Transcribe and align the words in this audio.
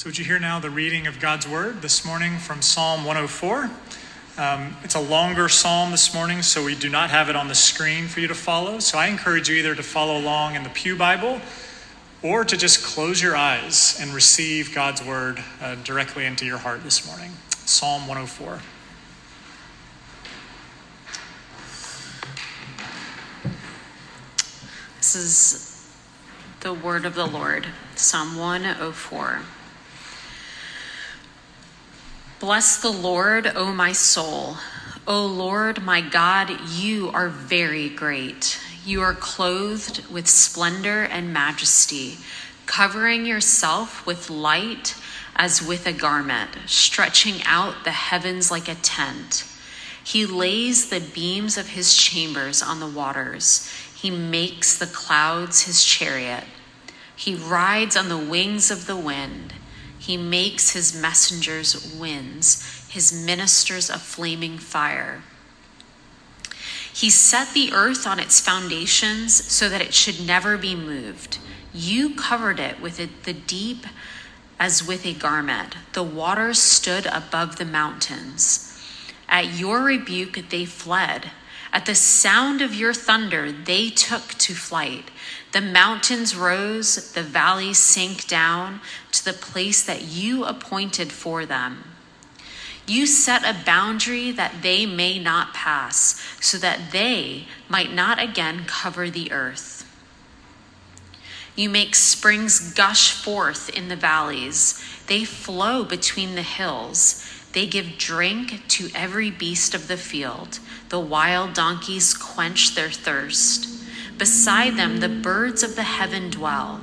So, 0.00 0.08
would 0.08 0.16
you 0.16 0.24
hear 0.24 0.38
now 0.38 0.58
the 0.58 0.70
reading 0.70 1.06
of 1.06 1.20
God's 1.20 1.46
Word 1.46 1.82
this 1.82 2.06
morning 2.06 2.38
from 2.38 2.62
Psalm 2.62 3.04
104? 3.04 3.70
Um, 4.38 4.74
it's 4.82 4.94
a 4.94 5.00
longer 5.00 5.46
psalm 5.46 5.90
this 5.90 6.14
morning, 6.14 6.40
so 6.40 6.64
we 6.64 6.74
do 6.74 6.88
not 6.88 7.10
have 7.10 7.28
it 7.28 7.36
on 7.36 7.48
the 7.48 7.54
screen 7.54 8.06
for 8.06 8.20
you 8.20 8.28
to 8.28 8.34
follow. 8.34 8.78
So, 8.78 8.96
I 8.96 9.08
encourage 9.08 9.50
you 9.50 9.56
either 9.56 9.74
to 9.74 9.82
follow 9.82 10.18
along 10.18 10.54
in 10.54 10.62
the 10.62 10.70
Pew 10.70 10.96
Bible 10.96 11.42
or 12.22 12.46
to 12.46 12.56
just 12.56 12.82
close 12.82 13.20
your 13.20 13.36
eyes 13.36 13.98
and 14.00 14.14
receive 14.14 14.74
God's 14.74 15.04
Word 15.04 15.44
uh, 15.60 15.74
directly 15.84 16.24
into 16.24 16.46
your 16.46 16.56
heart 16.56 16.82
this 16.82 17.06
morning. 17.06 17.32
Psalm 17.50 18.08
104. 18.08 18.58
This 24.96 25.14
is 25.14 25.90
the 26.60 26.72
word 26.72 27.04
of 27.04 27.14
the 27.14 27.26
Lord, 27.26 27.66
Psalm 27.96 28.38
104. 28.38 29.42
Bless 32.40 32.80
the 32.80 32.90
Lord, 32.90 33.52
O 33.54 33.70
my 33.70 33.92
soul. 33.92 34.56
O 35.06 35.26
Lord, 35.26 35.82
my 35.82 36.00
God, 36.00 36.50
you 36.70 37.10
are 37.10 37.28
very 37.28 37.90
great. 37.90 38.58
You 38.82 39.02
are 39.02 39.12
clothed 39.12 40.06
with 40.10 40.26
splendor 40.26 41.02
and 41.02 41.34
majesty, 41.34 42.16
covering 42.64 43.26
yourself 43.26 44.06
with 44.06 44.30
light 44.30 44.94
as 45.36 45.60
with 45.60 45.86
a 45.86 45.92
garment, 45.92 46.52
stretching 46.64 47.42
out 47.44 47.84
the 47.84 47.90
heavens 47.90 48.50
like 48.50 48.68
a 48.68 48.74
tent. 48.76 49.44
He 50.02 50.24
lays 50.24 50.88
the 50.88 51.00
beams 51.00 51.58
of 51.58 51.68
his 51.68 51.94
chambers 51.94 52.62
on 52.62 52.80
the 52.80 52.88
waters. 52.88 53.70
He 53.94 54.10
makes 54.10 54.78
the 54.78 54.86
clouds 54.86 55.64
his 55.64 55.84
chariot. 55.84 56.44
He 57.14 57.34
rides 57.34 57.98
on 57.98 58.08
the 58.08 58.16
wings 58.16 58.70
of 58.70 58.86
the 58.86 58.96
wind. 58.96 59.52
He 60.00 60.16
makes 60.16 60.70
his 60.70 60.98
messengers 60.98 61.94
winds, 61.94 62.88
his 62.88 63.12
ministers 63.12 63.90
a 63.90 63.98
flaming 63.98 64.56
fire. 64.56 65.22
He 66.92 67.10
set 67.10 67.52
the 67.52 67.72
earth 67.72 68.06
on 68.06 68.18
its 68.18 68.40
foundations 68.40 69.34
so 69.34 69.68
that 69.68 69.82
it 69.82 69.92
should 69.92 70.26
never 70.26 70.56
be 70.56 70.74
moved. 70.74 71.38
You 71.74 72.14
covered 72.14 72.58
it 72.58 72.80
with 72.80 72.98
it, 72.98 73.24
the 73.24 73.34
deep 73.34 73.86
as 74.58 74.86
with 74.86 75.04
a 75.04 75.12
garment. 75.12 75.76
The 75.92 76.02
waters 76.02 76.58
stood 76.58 77.04
above 77.04 77.56
the 77.56 77.66
mountains. 77.66 78.66
At 79.28 79.58
your 79.58 79.82
rebuke, 79.82 80.48
they 80.48 80.64
fled. 80.64 81.30
At 81.72 81.86
the 81.86 81.94
sound 81.94 82.62
of 82.62 82.74
your 82.74 82.92
thunder, 82.92 83.52
they 83.52 83.90
took 83.90 84.34
to 84.38 84.54
flight. 84.54 85.10
The 85.52 85.60
mountains 85.60 86.36
rose, 86.36 87.12
the 87.12 87.22
valleys 87.22 87.78
sank 87.78 88.26
down 88.26 88.80
to 89.12 89.24
the 89.24 89.32
place 89.32 89.82
that 89.84 90.02
you 90.02 90.44
appointed 90.44 91.12
for 91.12 91.46
them. 91.46 91.84
You 92.86 93.06
set 93.06 93.44
a 93.44 93.64
boundary 93.64 94.32
that 94.32 94.62
they 94.62 94.84
may 94.84 95.18
not 95.20 95.54
pass, 95.54 96.20
so 96.40 96.58
that 96.58 96.90
they 96.90 97.46
might 97.68 97.92
not 97.92 98.20
again 98.20 98.64
cover 98.66 99.08
the 99.08 99.30
earth. 99.30 99.86
You 101.54 101.68
make 101.68 101.94
springs 101.94 102.72
gush 102.74 103.12
forth 103.12 103.68
in 103.70 103.88
the 103.88 103.96
valleys, 103.96 104.82
they 105.06 105.24
flow 105.24 105.84
between 105.84 106.34
the 106.34 106.42
hills. 106.42 107.26
They 107.52 107.66
give 107.66 107.98
drink 107.98 108.62
to 108.68 108.90
every 108.94 109.30
beast 109.30 109.74
of 109.74 109.88
the 109.88 109.96
field. 109.96 110.60
The 110.90 110.98
wild 110.98 111.54
donkeys 111.54 112.14
quench 112.14 112.74
their 112.74 112.90
thirst. 112.90 113.68
Beside 114.18 114.76
them, 114.76 114.98
the 114.98 115.08
birds 115.08 115.62
of 115.62 115.76
the 115.76 115.84
heaven 115.84 116.30
dwell. 116.30 116.80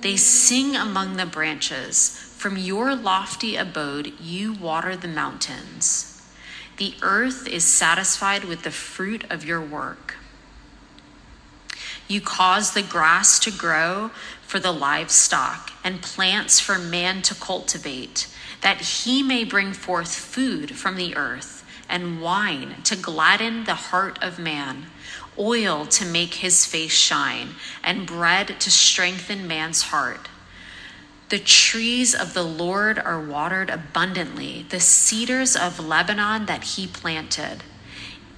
They 0.00 0.16
sing 0.16 0.74
among 0.74 1.16
the 1.16 1.26
branches. 1.26 2.08
From 2.38 2.56
your 2.56 2.96
lofty 2.96 3.54
abode, 3.54 4.14
you 4.18 4.54
water 4.54 4.96
the 4.96 5.08
mountains. 5.08 6.26
The 6.78 6.94
earth 7.02 7.46
is 7.46 7.64
satisfied 7.64 8.44
with 8.44 8.62
the 8.62 8.70
fruit 8.70 9.24
of 9.28 9.44
your 9.44 9.60
work. 9.60 10.16
You 12.08 12.22
cause 12.22 12.72
the 12.72 12.82
grass 12.82 13.38
to 13.40 13.50
grow 13.50 14.10
for 14.40 14.58
the 14.58 14.72
livestock 14.72 15.70
and 15.84 16.00
plants 16.00 16.58
for 16.60 16.78
man 16.78 17.20
to 17.22 17.34
cultivate, 17.34 18.26
that 18.62 18.80
he 18.80 19.22
may 19.22 19.44
bring 19.44 19.74
forth 19.74 20.14
food 20.14 20.76
from 20.76 20.96
the 20.96 21.14
earth 21.14 21.59
and 21.90 22.22
wine 22.22 22.76
to 22.84 22.96
gladden 22.96 23.64
the 23.64 23.74
heart 23.74 24.18
of 24.22 24.38
man, 24.38 24.86
oil 25.38 25.84
to 25.84 26.06
make 26.06 26.34
his 26.34 26.64
face 26.64 26.92
shine, 26.92 27.50
and 27.84 28.06
bread 28.06 28.58
to 28.60 28.70
strengthen 28.70 29.46
man's 29.46 29.82
heart. 29.82 30.28
The 31.28 31.38
trees 31.38 32.14
of 32.14 32.34
the 32.34 32.42
Lord 32.42 32.98
are 32.98 33.20
watered 33.20 33.70
abundantly, 33.70 34.66
the 34.68 34.80
cedars 34.80 35.54
of 35.54 35.78
Lebanon 35.78 36.46
that 36.46 36.64
he 36.64 36.86
planted. 36.86 37.62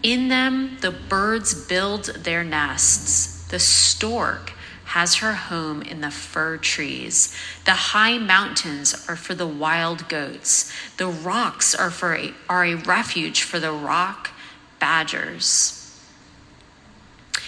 In 0.03 0.29
them 0.29 0.79
the 0.81 0.91
birds 0.91 1.55
build 1.55 2.07
their 2.07 2.43
nests. 2.43 3.45
The 3.49 3.61
stork 3.61 4.52
has 4.93 5.17
her 5.17 5.33
home 5.33 5.81
in 5.81 6.03
the 6.03 6.11
fir 6.11 6.59
trees. 6.59 7.35
The 7.65 7.71
high 7.73 8.19
mountains 8.19 9.07
are 9.09 9.17
for 9.17 9.35
the 9.35 9.47
wild 9.47 10.07
goats. 10.07 10.71
The 10.99 11.07
rocks 11.07 11.75
are 11.75 11.91
for 11.91 12.15
a, 12.15 12.35
are 12.47 12.67
a 12.67 12.75
refuge 12.75 13.43
for 13.43 13.59
the 13.59 13.73
rock 13.73 14.33
badgers. 14.79 15.99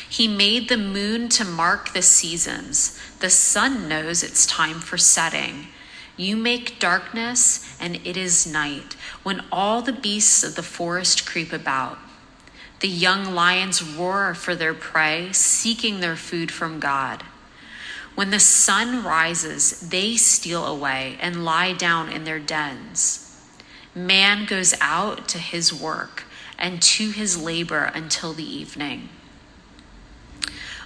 He 0.08 0.26
made 0.26 0.70
the 0.70 0.78
moon 0.78 1.28
to 1.30 1.44
mark 1.44 1.92
the 1.92 2.00
seasons. 2.00 2.98
The 3.20 3.28
sun 3.28 3.90
knows 3.90 4.22
it's 4.22 4.46
time 4.46 4.80
for 4.80 4.96
setting. 4.96 5.66
You 6.16 6.38
make 6.38 6.78
darkness, 6.78 7.76
and 7.78 7.96
it 8.06 8.16
is 8.16 8.46
night, 8.46 8.94
when 9.22 9.44
all 9.52 9.82
the 9.82 9.92
beasts 9.92 10.44
of 10.44 10.54
the 10.54 10.62
forest 10.62 11.26
creep 11.26 11.52
about. 11.52 11.98
The 12.80 12.88
young 12.88 13.34
lions 13.34 13.82
roar 13.82 14.32
for 14.32 14.54
their 14.54 14.72
prey, 14.72 15.30
seeking 15.32 16.00
their 16.00 16.16
food 16.16 16.50
from 16.50 16.80
God. 16.80 17.22
When 18.14 18.30
the 18.30 18.40
sun 18.40 19.02
rises, 19.02 19.80
they 19.80 20.16
steal 20.16 20.64
away 20.64 21.18
and 21.20 21.44
lie 21.44 21.72
down 21.72 22.10
in 22.10 22.24
their 22.24 22.38
dens. 22.38 23.20
Man 23.94 24.44
goes 24.44 24.74
out 24.80 25.28
to 25.28 25.38
his 25.38 25.72
work 25.72 26.24
and 26.58 26.80
to 26.82 27.10
his 27.10 27.40
labor 27.40 27.90
until 27.94 28.32
the 28.32 28.44
evening. 28.44 29.08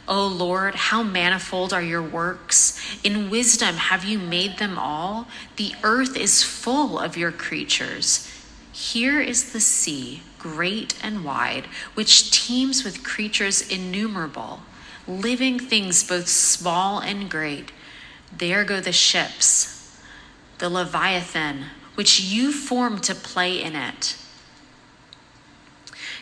O 0.09 0.27
Lord, 0.27 0.75
how 0.75 1.03
manifold 1.03 1.75
are 1.75 1.83
your 1.83 2.03
works! 2.03 2.81
In 3.05 3.28
wisdom 3.28 3.77
have 3.77 4.05
you 4.05 4.19
made 4.19 4.56
them 4.56 4.78
all. 4.78 5.28
The 5.56 5.75
earth 5.83 6.17
is 6.17 6.43
full 6.43 6.99
of 6.99 7.19
your 7.19 7.31
creatures. 7.31 8.27
Here 8.72 9.21
is 9.21 9.53
the 9.53 9.61
sea, 9.61 10.22
great 10.38 10.94
and 11.03 11.25
wide, 11.25 11.67
which 11.93 12.31
teems 12.31 12.84
with 12.84 13.05
creatures 13.05 13.61
innumerable, 13.61 14.61
living 15.08 15.58
things 15.58 16.06
both 16.06 16.28
small 16.28 17.00
and 17.00 17.30
great. 17.30 17.72
There 18.36 18.62
go 18.64 18.80
the 18.80 18.92
ships, 18.92 19.98
the 20.58 20.69
Leviathan, 20.69 21.64
which 21.94 22.20
you 22.20 22.52
formed 22.52 23.02
to 23.04 23.14
play 23.14 23.60
in 23.60 23.74
it. 23.74 24.16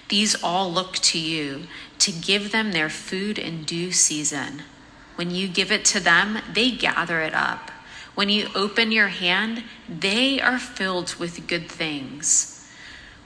These 0.08 0.40
all 0.42 0.72
look 0.72 0.94
to 0.96 1.18
you 1.18 1.64
to 1.98 2.12
give 2.12 2.52
them 2.52 2.72
their 2.72 2.88
food 2.88 3.38
in 3.38 3.64
due 3.64 3.90
season. 3.90 4.62
When 5.16 5.30
you 5.30 5.48
give 5.48 5.72
it 5.72 5.84
to 5.86 6.00
them, 6.00 6.38
they 6.52 6.70
gather 6.70 7.20
it 7.20 7.34
up. 7.34 7.70
When 8.14 8.28
you 8.28 8.48
open 8.54 8.92
your 8.92 9.08
hand, 9.08 9.64
they 9.88 10.40
are 10.40 10.58
filled 10.58 11.16
with 11.16 11.48
good 11.48 11.68
things. 11.68 12.66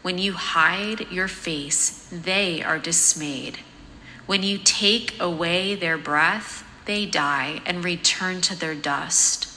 When 0.02 0.18
you 0.18 0.32
hide 0.32 1.10
your 1.10 1.28
face, 1.28 2.08
they 2.10 2.62
are 2.62 2.78
dismayed. 2.78 3.58
When 4.30 4.44
you 4.44 4.58
take 4.58 5.20
away 5.20 5.74
their 5.74 5.98
breath, 5.98 6.62
they 6.84 7.04
die 7.04 7.62
and 7.66 7.82
return 7.82 8.40
to 8.42 8.56
their 8.56 8.76
dust. 8.76 9.48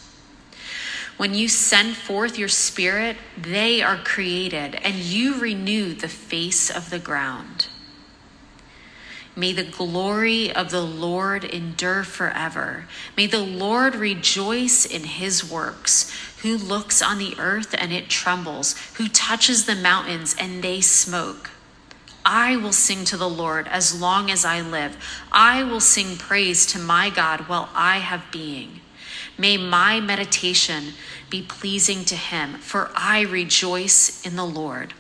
When 1.16 1.36
you 1.36 1.48
send 1.48 1.96
forth 1.96 2.40
your 2.40 2.50
spirit, 2.50 3.18
they 3.38 3.84
are 3.84 3.98
created, 3.98 4.74
and 4.84 4.96
you 4.96 5.40
renew 5.40 5.94
the 5.94 6.08
face 6.08 6.72
of 6.72 6.90
the 6.90 6.98
ground. 6.98 7.68
May 9.36 9.54
the 9.54 9.64
glory 9.64 10.52
of 10.52 10.72
the 10.72 10.82
Lord 10.82 11.44
endure 11.44 12.04
forever. 12.04 12.88
May 13.16 13.28
the 13.28 13.44
Lord 13.44 13.94
rejoice 13.94 14.88
in 14.88 15.04
his 15.04 15.48
works, 15.48 16.12
who 16.42 16.58
looks 16.58 17.00
on 17.00 17.20
the 17.20 17.36
earth 17.38 17.76
and 17.78 17.94
it 17.94 18.10
trembles, 18.10 18.76
who 18.96 19.08
touches 19.08 19.68
the 19.68 19.76
mountains 19.76 20.36
and 20.40 20.64
they 20.64 20.82
smoke. 20.82 21.52
I 22.26 22.56
will 22.56 22.72
sing 22.72 23.06
to 23.06 23.18
the 23.18 23.30
Lord 23.30 23.68
as 23.68 24.00
long 24.00 24.32
as 24.32 24.46
I 24.46 24.62
live. 24.62 24.98
I 25.32 25.64
will 25.64 25.80
sing 25.80 26.18
praise 26.18 26.66
to 26.68 26.80
my 26.80 27.10
God 27.10 27.42
while 27.48 27.70
I 27.74 27.98
have 27.98 28.32
being. 28.32 28.82
May 29.38 29.58
my 29.58 30.00
meditation 30.00 30.94
be 31.30 31.42
pleasing 31.42 32.06
to 32.06 32.16
him, 32.16 32.56
for 32.56 32.92
I 32.96 33.22
rejoice 33.22 34.26
in 34.26 34.36
the 34.36 34.46
Lord. 34.46 34.94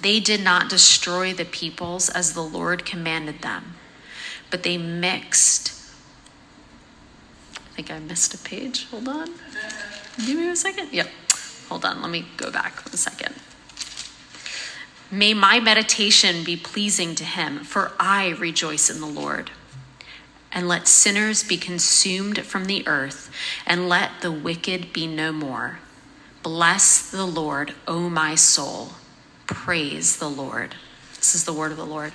They 0.00 0.20
did 0.20 0.42
not 0.42 0.68
destroy 0.68 1.32
the 1.32 1.44
peoples 1.44 2.08
as 2.08 2.34
the 2.34 2.42
Lord 2.42 2.84
commanded 2.84 3.42
them, 3.42 3.74
but 4.50 4.62
they 4.62 4.78
mixed. 4.78 5.72
I 7.56 7.74
think 7.74 7.90
I 7.90 7.98
missed 7.98 8.34
a 8.34 8.38
page. 8.38 8.86
Hold 8.90 9.08
on. 9.08 9.30
Give 10.26 10.36
me 10.38 10.48
a 10.48 10.56
second. 10.56 10.92
Yep. 10.92 11.08
Hold 11.68 11.84
on. 11.84 12.02
Let 12.02 12.10
me 12.10 12.26
go 12.36 12.50
back 12.50 12.84
one 12.84 12.96
second. 12.96 13.34
May 15.12 15.34
my 15.34 15.58
meditation 15.58 16.44
be 16.44 16.56
pleasing 16.56 17.16
to 17.16 17.24
him, 17.24 17.64
for 17.64 17.92
I 17.98 18.28
rejoice 18.30 18.88
in 18.88 19.00
the 19.00 19.06
Lord. 19.06 19.50
And 20.52 20.68
let 20.68 20.86
sinners 20.86 21.42
be 21.42 21.56
consumed 21.56 22.38
from 22.44 22.66
the 22.66 22.86
earth, 22.86 23.30
and 23.66 23.88
let 23.88 24.20
the 24.20 24.30
wicked 24.30 24.92
be 24.92 25.06
no 25.06 25.32
more. 25.32 25.80
Bless 26.42 27.10
the 27.10 27.26
Lord, 27.26 27.74
O 27.88 28.08
my 28.08 28.34
soul. 28.34 28.90
Praise 29.46 30.16
the 30.18 30.30
Lord. 30.30 30.76
This 31.16 31.34
is 31.34 31.44
the 31.44 31.52
word 31.52 31.72
of 31.72 31.76
the 31.76 31.84
Lord. 31.84 32.12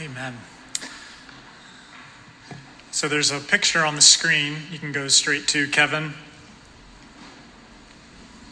Amen. 0.00 0.38
So 2.98 3.06
there's 3.06 3.30
a 3.30 3.38
picture 3.38 3.84
on 3.84 3.94
the 3.94 4.02
screen. 4.02 4.56
You 4.72 4.78
can 4.80 4.90
go 4.90 5.06
straight 5.06 5.46
to 5.50 5.68
Kevin. 5.68 6.14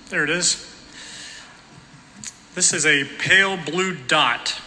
There 0.09 0.23
it 0.23 0.31
is. 0.31 0.65
This 2.55 2.73
is 2.73 2.87
a 2.87 3.07
pale 3.19 3.57
blue 3.57 3.97
dot. 3.97 4.61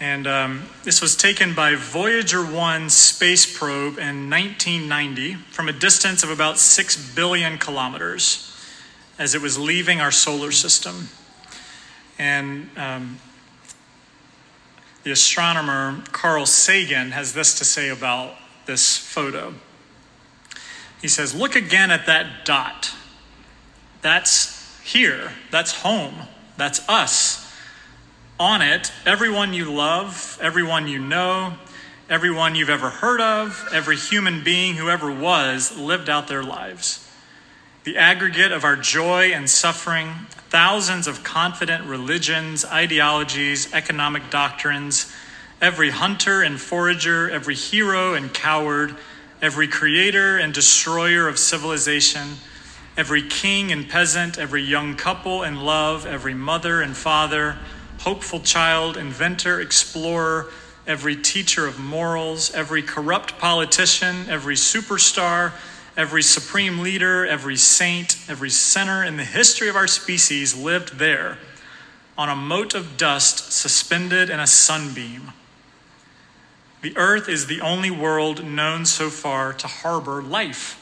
And 0.00 0.26
um, 0.26 0.64
this 0.82 1.00
was 1.00 1.14
taken 1.14 1.54
by 1.54 1.76
Voyager 1.76 2.44
1 2.44 2.90
space 2.90 3.46
probe 3.46 3.98
in 3.98 4.28
1990 4.28 5.34
from 5.52 5.68
a 5.68 5.72
distance 5.72 6.24
of 6.24 6.30
about 6.30 6.58
6 6.58 7.14
billion 7.14 7.58
kilometers 7.58 8.52
as 9.20 9.36
it 9.36 9.40
was 9.40 9.56
leaving 9.56 10.00
our 10.00 10.10
solar 10.10 10.50
system. 10.50 11.10
And 12.18 12.70
um, 12.76 13.20
the 15.04 15.10
astronomer 15.10 16.02
Carl 16.12 16.46
Sagan 16.46 17.12
has 17.12 17.34
this 17.34 17.58
to 17.58 17.64
say 17.64 17.90
about 17.90 18.34
this 18.66 18.96
photo. 18.96 19.54
He 21.00 21.08
says, 21.08 21.34
Look 21.34 21.54
again 21.54 21.90
at 21.90 22.06
that 22.06 22.44
dot. 22.44 22.90
That's 24.00 24.80
here. 24.82 25.32
That's 25.50 25.72
home. 25.72 26.14
That's 26.56 26.86
us. 26.88 27.40
On 28.40 28.62
it, 28.62 28.90
everyone 29.06 29.52
you 29.52 29.72
love, 29.72 30.38
everyone 30.40 30.88
you 30.88 30.98
know, 30.98 31.54
everyone 32.08 32.54
you've 32.54 32.70
ever 32.70 32.90
heard 32.90 33.20
of, 33.20 33.68
every 33.72 33.96
human 33.96 34.42
being 34.42 34.74
who 34.74 34.88
ever 34.88 35.12
was 35.12 35.76
lived 35.76 36.08
out 36.08 36.28
their 36.28 36.42
lives. 36.42 37.03
The 37.84 37.98
aggregate 37.98 38.50
of 38.50 38.64
our 38.64 38.76
joy 38.76 39.32
and 39.32 39.48
suffering, 39.48 40.08
thousands 40.48 41.06
of 41.06 41.22
confident 41.22 41.84
religions, 41.84 42.64
ideologies, 42.64 43.74
economic 43.74 44.30
doctrines, 44.30 45.12
every 45.60 45.90
hunter 45.90 46.40
and 46.40 46.58
forager, 46.58 47.28
every 47.28 47.54
hero 47.54 48.14
and 48.14 48.32
coward, 48.32 48.96
every 49.42 49.68
creator 49.68 50.38
and 50.38 50.54
destroyer 50.54 51.28
of 51.28 51.38
civilization, 51.38 52.36
every 52.96 53.20
king 53.20 53.70
and 53.70 53.86
peasant, 53.86 54.38
every 54.38 54.62
young 54.62 54.96
couple 54.96 55.42
and 55.42 55.62
love, 55.62 56.06
every 56.06 56.32
mother 56.32 56.80
and 56.80 56.96
father, 56.96 57.58
hopeful 57.98 58.40
child, 58.40 58.96
inventor, 58.96 59.60
explorer, 59.60 60.46
every 60.86 61.16
teacher 61.16 61.66
of 61.66 61.78
morals, 61.78 62.50
every 62.54 62.80
corrupt 62.80 63.38
politician, 63.38 64.24
every 64.30 64.54
superstar, 64.54 65.52
Every 65.96 66.22
supreme 66.22 66.80
leader, 66.80 67.24
every 67.24 67.56
saint, 67.56 68.18
every 68.28 68.50
sinner 68.50 69.04
in 69.04 69.16
the 69.16 69.24
history 69.24 69.68
of 69.68 69.76
our 69.76 69.86
species 69.86 70.56
lived 70.56 70.98
there 70.98 71.38
on 72.18 72.28
a 72.28 72.36
mote 72.36 72.74
of 72.74 72.96
dust 72.96 73.52
suspended 73.52 74.30
in 74.30 74.40
a 74.40 74.46
sunbeam. 74.46 75.32
The 76.82 76.96
earth 76.96 77.28
is 77.28 77.46
the 77.46 77.60
only 77.60 77.90
world 77.90 78.44
known 78.44 78.86
so 78.86 79.08
far 79.08 79.52
to 79.54 79.66
harbor 79.66 80.22
life. 80.22 80.80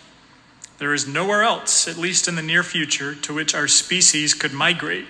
There 0.79 0.95
is 0.95 1.07
nowhere 1.07 1.43
else, 1.43 1.87
at 1.87 1.97
least 1.97 2.27
in 2.27 2.35
the 2.35 2.43
near 2.43 2.63
future, 2.63 3.15
to 3.15 3.35
which 3.35 3.55
our 3.55 3.69
species 3.69 4.35
could 4.35 4.53
migrate. 4.53 5.07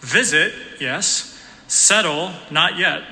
Visit, 0.00 0.52
yes. 0.78 1.42
Settle, 1.68 2.32
not 2.50 2.76
yet. 2.76 3.02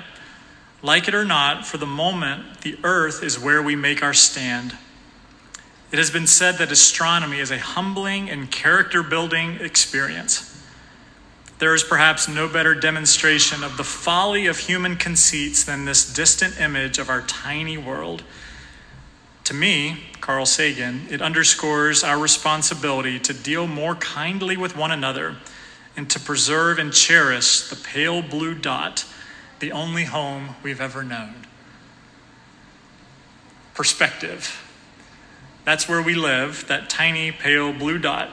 Like 0.83 1.09
it 1.09 1.15
or 1.15 1.25
not, 1.25 1.67
for 1.67 1.79
the 1.79 1.87
moment, 1.87 2.61
the 2.61 2.77
earth 2.85 3.23
is 3.23 3.39
where 3.39 3.63
we 3.63 3.75
make 3.75 4.03
our 4.03 4.13
stand. 4.13 4.77
It 5.97 6.01
has 6.01 6.11
been 6.11 6.27
said 6.27 6.59
that 6.59 6.71
astronomy 6.71 7.39
is 7.39 7.51
a 7.51 7.59
humbling 7.59 8.29
and 8.29 8.51
character 8.51 9.03
building 9.03 9.55
experience. 9.63 10.63
There 11.59 11.75
is 11.75 11.83
perhaps 11.83 12.29
no 12.29 12.49
better 12.49 12.75
demonstration 12.75 13.65
of 13.65 13.79
the 13.79 13.83
folly 13.83 14.45
of 14.45 14.59
human 14.59 14.99
conceits 14.99 15.65
than 15.65 15.87
this 15.87 16.13
distant 16.13 16.61
image 16.61 16.99
of 16.99 17.09
our 17.09 17.23
tiny 17.23 17.79
world. 17.79 18.25
To 19.45 19.55
me, 19.55 20.03
Carl 20.21 20.45
Sagan, 20.45 21.07
it 21.09 21.23
underscores 21.23 22.05
our 22.05 22.19
responsibility 22.19 23.19
to 23.21 23.33
deal 23.33 23.67
more 23.67 23.95
kindly 23.95 24.59
with 24.59 24.77
one 24.77 24.91
another 24.91 25.37
and 25.97 26.11
to 26.11 26.21
preserve 26.21 26.79
and 26.79 26.93
cherish 26.93 27.71
the 27.71 27.77
pale 27.77 28.21
blue 28.21 28.55
dot, 28.55 29.07
the 29.61 29.73
only 29.73 30.05
home 30.05 30.57
we've 30.63 30.83
ever 30.83 31.03
known. 31.03 31.47
Perspective. 33.73 34.63
That's 35.67 35.89
where 35.89 36.01
we 36.01 36.15
live, 36.15 36.65
that 36.69 36.89
tiny 36.89 37.33
pale 37.33 37.73
blue 37.73 37.99
dot. 37.99 38.31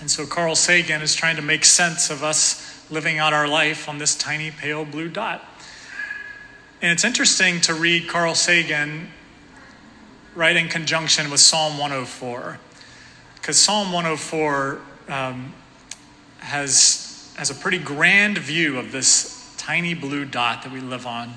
And 0.00 0.10
so 0.10 0.24
Carl 0.24 0.56
Sagan 0.56 1.02
is 1.02 1.14
trying 1.14 1.36
to 1.36 1.42
make 1.42 1.62
sense 1.62 2.08
of 2.08 2.24
us 2.24 2.90
living 2.90 3.18
out 3.18 3.34
our 3.34 3.46
life 3.46 3.86
on 3.86 3.98
this 3.98 4.16
tiny 4.16 4.50
pale 4.50 4.86
blue 4.86 5.10
dot. 5.10 5.44
And 6.80 6.90
it's 6.90 7.04
interesting 7.04 7.60
to 7.62 7.74
read 7.74 8.08
Carl 8.08 8.34
Sagan 8.34 9.08
right 10.34 10.56
in 10.56 10.68
conjunction 10.68 11.30
with 11.30 11.40
Psalm 11.40 11.76
104, 11.76 12.58
because 13.34 13.58
Psalm 13.58 13.92
104 13.92 14.80
um, 15.08 15.52
has, 16.38 17.30
has 17.36 17.50
a 17.50 17.54
pretty 17.54 17.78
grand 17.78 18.38
view 18.38 18.78
of 18.78 18.90
this 18.90 19.54
tiny 19.58 19.92
blue 19.92 20.24
dot 20.24 20.62
that 20.62 20.72
we 20.72 20.80
live 20.80 21.06
on 21.06 21.34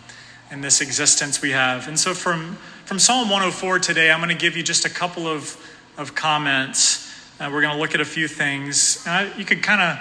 and 0.49 0.63
this 0.63 0.79
existence 0.79 1.41
we 1.41 1.51
have. 1.51 1.89
And 1.89 1.99
so 1.99 2.13
from 2.13 2.57
from 2.91 2.99
Psalm 2.99 3.29
104 3.29 3.79
today, 3.79 4.11
I'm 4.11 4.19
going 4.19 4.27
to 4.27 4.35
give 4.35 4.57
you 4.57 4.63
just 4.63 4.83
a 4.83 4.89
couple 4.89 5.25
of, 5.25 5.55
of 5.97 6.13
comments. 6.13 7.09
Uh, 7.39 7.49
we're 7.49 7.61
going 7.61 7.73
to 7.73 7.79
look 7.79 7.95
at 7.95 8.01
a 8.01 8.05
few 8.05 8.27
things. 8.27 9.01
Uh, 9.07 9.31
you 9.37 9.45
could 9.45 9.63
kind 9.63 9.79
of, 9.81 9.97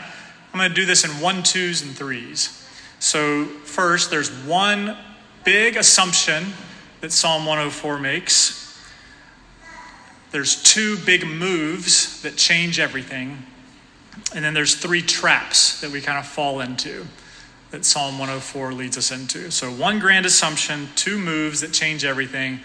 I'm 0.53 0.59
going 0.59 0.71
to 0.71 0.75
do 0.75 0.85
this 0.85 1.05
in 1.05 1.13
one, 1.23 1.45
twos, 1.45 1.83
and 1.83 1.97
threes. 1.97 2.69
So, 2.99 3.45
first, 3.45 4.11
there's 4.11 4.33
one 4.45 4.97
big 5.45 5.77
assumption 5.77 6.47
that 7.01 7.13
Psalm 7.13 7.47
104 7.47 8.01
makes. 8.01 8.77
There's 10.33 10.61
two 10.61 10.97
big 11.07 11.25
moves 11.25 12.23
that 12.23 12.35
change 12.35 12.81
everything. 12.81 13.47
And 14.35 14.45
then 14.45 14.53
there's 14.53 14.75
three 14.75 15.03
traps 15.03 15.81
that 15.81 15.93
we 15.93 16.01
kind 16.01 16.19
of 16.19 16.27
fall 16.27 16.59
into 16.59 17.07
that 17.71 17.85
Psalm 17.85 18.19
104 18.19 18.73
leads 18.73 18.99
us 18.99 19.13
into. 19.13 19.53
So, 19.53 19.71
one 19.71 20.01
grand 20.01 20.27
assumption, 20.27 20.89
two 20.97 21.21
moves 21.21 21.61
that 21.61 21.73
change 21.73 22.05
everything, 22.05 22.59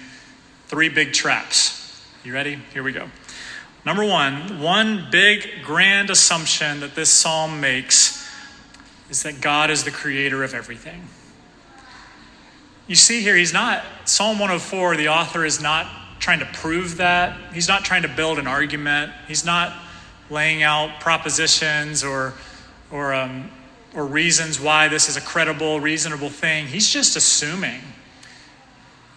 three 0.75 0.89
big 0.89 1.13
traps. 1.13 2.05
You 2.25 2.33
ready? 2.33 2.59
Here 2.73 2.83
we 2.83 2.91
go. 2.91 3.07
Number 3.85 4.03
one, 4.03 4.59
one 4.59 5.07
big 5.09 5.47
grand 5.63 6.09
assumption 6.09 6.81
that 6.81 6.95
this 6.95 7.09
psalm 7.09 7.61
makes 7.61 8.29
is 9.09 9.23
that 9.23 9.39
God 9.39 9.71
is 9.71 9.85
the 9.85 9.91
creator 9.91 10.43
of 10.43 10.53
everything. 10.53 11.07
You 12.87 12.97
see 12.97 13.21
here, 13.21 13.37
he's 13.37 13.53
not, 13.53 13.85
Psalm 14.03 14.37
104, 14.37 14.97
the 14.97 15.07
author 15.07 15.45
is 15.45 15.61
not 15.61 15.87
trying 16.19 16.39
to 16.39 16.45
prove 16.47 16.97
that. 16.97 17.53
He's 17.53 17.69
not 17.69 17.85
trying 17.85 18.01
to 18.01 18.09
build 18.09 18.37
an 18.37 18.45
argument. 18.45 19.13
He's 19.29 19.45
not 19.45 19.73
laying 20.29 20.61
out 20.61 20.99
propositions 20.99 22.03
or, 22.03 22.33
or, 22.91 23.13
um, 23.13 23.49
or 23.93 24.05
reasons 24.05 24.59
why 24.59 24.89
this 24.89 25.07
is 25.07 25.15
a 25.15 25.21
credible, 25.21 25.79
reasonable 25.79 26.29
thing. 26.29 26.67
He's 26.67 26.89
just 26.89 27.15
assuming 27.15 27.79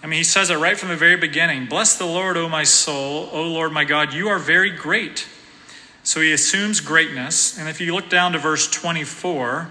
I 0.03 0.07
mean, 0.07 0.19
he 0.19 0.25
says 0.25 0.51
it 0.51 0.57
right 0.57 0.79
from 0.79 0.91
the 0.91 0.97
very 0.97 1.17
beginning 1.17 1.67
Bless 1.67 1.99
the 1.99 2.07
Lord, 2.07 2.37
O 2.37 2.49
my 2.49 2.65
soul. 2.65 3.29
O 3.33 3.43
Lord 3.43 3.73
my 3.73 3.85
God, 3.85 4.13
you 4.13 4.29
are 4.29 4.39
very 4.39 4.71
great. 4.71 5.27
So 6.05 6.21
he 6.21 6.33
assumes 6.33 6.81
greatness. 6.81 7.59
And 7.59 7.69
if 7.69 7.81
you 7.81 7.95
look 7.95 8.09
down 8.09 8.33
to 8.33 8.39
verse 8.39 8.71
24, 8.71 9.69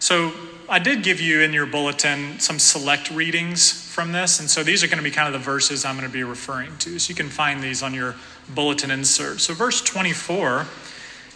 so 0.00 0.32
I 0.68 0.78
did 0.78 1.02
give 1.02 1.20
you 1.20 1.40
in 1.40 1.52
your 1.52 1.66
bulletin 1.66 2.40
some 2.40 2.58
select 2.58 3.10
readings 3.10 3.70
from 3.70 4.12
this. 4.12 4.40
And 4.40 4.50
so 4.50 4.62
these 4.62 4.82
are 4.82 4.86
going 4.86 4.98
to 4.98 5.04
be 5.04 5.10
kind 5.10 5.32
of 5.32 5.32
the 5.32 5.44
verses 5.44 5.84
I'm 5.84 5.96
going 5.96 6.06
to 6.06 6.12
be 6.12 6.24
referring 6.24 6.76
to. 6.78 6.98
So 6.98 7.10
you 7.10 7.14
can 7.14 7.28
find 7.28 7.62
these 7.62 7.82
on 7.82 7.94
your 7.94 8.16
bulletin 8.54 8.90
insert. 8.90 9.40
So, 9.40 9.54
verse 9.54 9.80
24, 9.82 10.66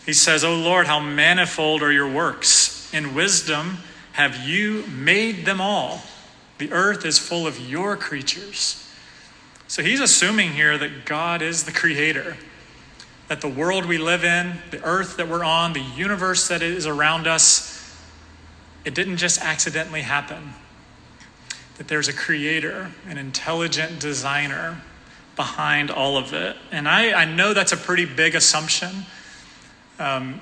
he 0.07 0.13
says, 0.13 0.45
O 0.45 0.55
Lord, 0.55 0.87
how 0.87 1.01
manifold 1.01 1.83
are 1.83 1.93
your 1.93 2.11
works. 2.11 2.93
In 2.93 3.15
wisdom 3.15 3.79
have 4.13 4.37
you 4.37 4.85
made 4.89 5.47
them 5.47 5.61
all. 5.61 6.03
The 6.63 6.71
earth 6.71 7.05
is 7.05 7.19
full 7.19 7.45
of 7.45 7.59
your 7.59 7.97
creatures. 7.97 8.89
So 9.67 9.83
he's 9.83 9.99
assuming 9.99 10.53
here 10.53 10.79
that 10.79 11.05
God 11.07 11.43
is 11.43 11.65
the 11.65 11.73
creator, 11.73 12.37
that 13.27 13.41
the 13.41 13.49
world 13.49 13.85
we 13.85 13.99
live 13.99 14.23
in, 14.23 14.59
the 14.71 14.81
earth 14.85 15.17
that 15.17 15.27
we're 15.27 15.43
on, 15.43 15.73
the 15.73 15.81
universe 15.81 16.47
that 16.47 16.63
is 16.63 16.87
around 16.87 17.27
us, 17.27 18.01
it 18.85 18.95
didn't 18.95 19.17
just 19.17 19.41
accidentally 19.41 20.03
happen. 20.03 20.51
That 21.79 21.89
there's 21.89 22.07
a 22.07 22.13
creator, 22.13 22.93
an 23.09 23.19
intelligent 23.19 23.99
designer 23.99 24.81
behind 25.35 25.91
all 25.91 26.17
of 26.17 26.33
it. 26.33 26.57
And 26.71 26.89
I, 26.89 27.23
I 27.23 27.25
know 27.25 27.55
that's 27.55 27.73
a 27.73 27.77
pretty 27.77 28.05
big 28.05 28.37
assumption. 28.37 29.05
Um, 29.99 30.41